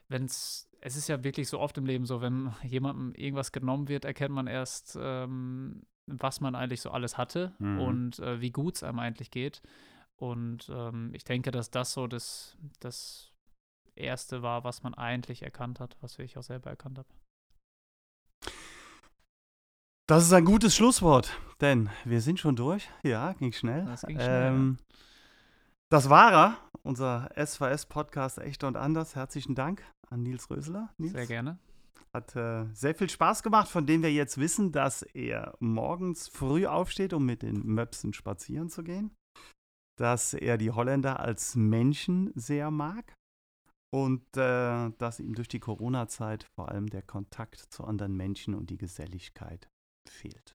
[0.09, 3.89] wenn es, es ist ja wirklich so oft im Leben so, wenn jemandem irgendwas genommen
[3.89, 7.81] wird, erkennt man erst, ähm, was man eigentlich so alles hatte mhm.
[7.81, 9.63] und äh, wie gut es einem eigentlich geht.
[10.17, 13.33] Und ähm, ich denke, dass das so das, das
[13.95, 17.09] Erste war, was man eigentlich erkannt hat, was ich auch selber erkannt habe.
[20.09, 22.89] Das ist ein gutes Schlusswort, denn wir sind schon durch.
[23.03, 23.85] Ja, ging schnell.
[23.85, 24.53] Das ging schnell.
[24.55, 24.79] Ähm,
[25.91, 29.17] das war er, unser SVS-Podcast Echt und Anders.
[29.17, 30.89] Herzlichen Dank an Nils Rösler.
[30.97, 31.13] Nils.
[31.13, 31.59] Sehr gerne.
[32.15, 36.65] Hat äh, sehr viel Spaß gemacht, von dem wir jetzt wissen, dass er morgens früh
[36.65, 39.15] aufsteht, um mit den Möpsen spazieren zu gehen.
[39.99, 43.15] Dass er die Holländer als Menschen sehr mag.
[43.91, 48.71] Und äh, dass ihm durch die Corona-Zeit vor allem der Kontakt zu anderen Menschen und
[48.71, 49.69] die Geselligkeit
[50.11, 50.55] fehlt.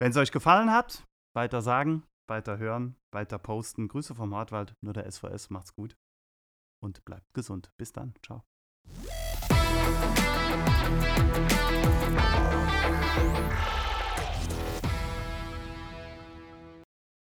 [0.00, 3.88] Wenn es euch gefallen hat, weiter sagen, weiter hören, weiter posten.
[3.88, 5.50] Grüße vom Hartwald, nur der SVS.
[5.50, 5.96] Macht's gut
[6.82, 7.70] und bleibt gesund.
[7.78, 8.14] Bis dann.
[8.22, 8.44] Ciao.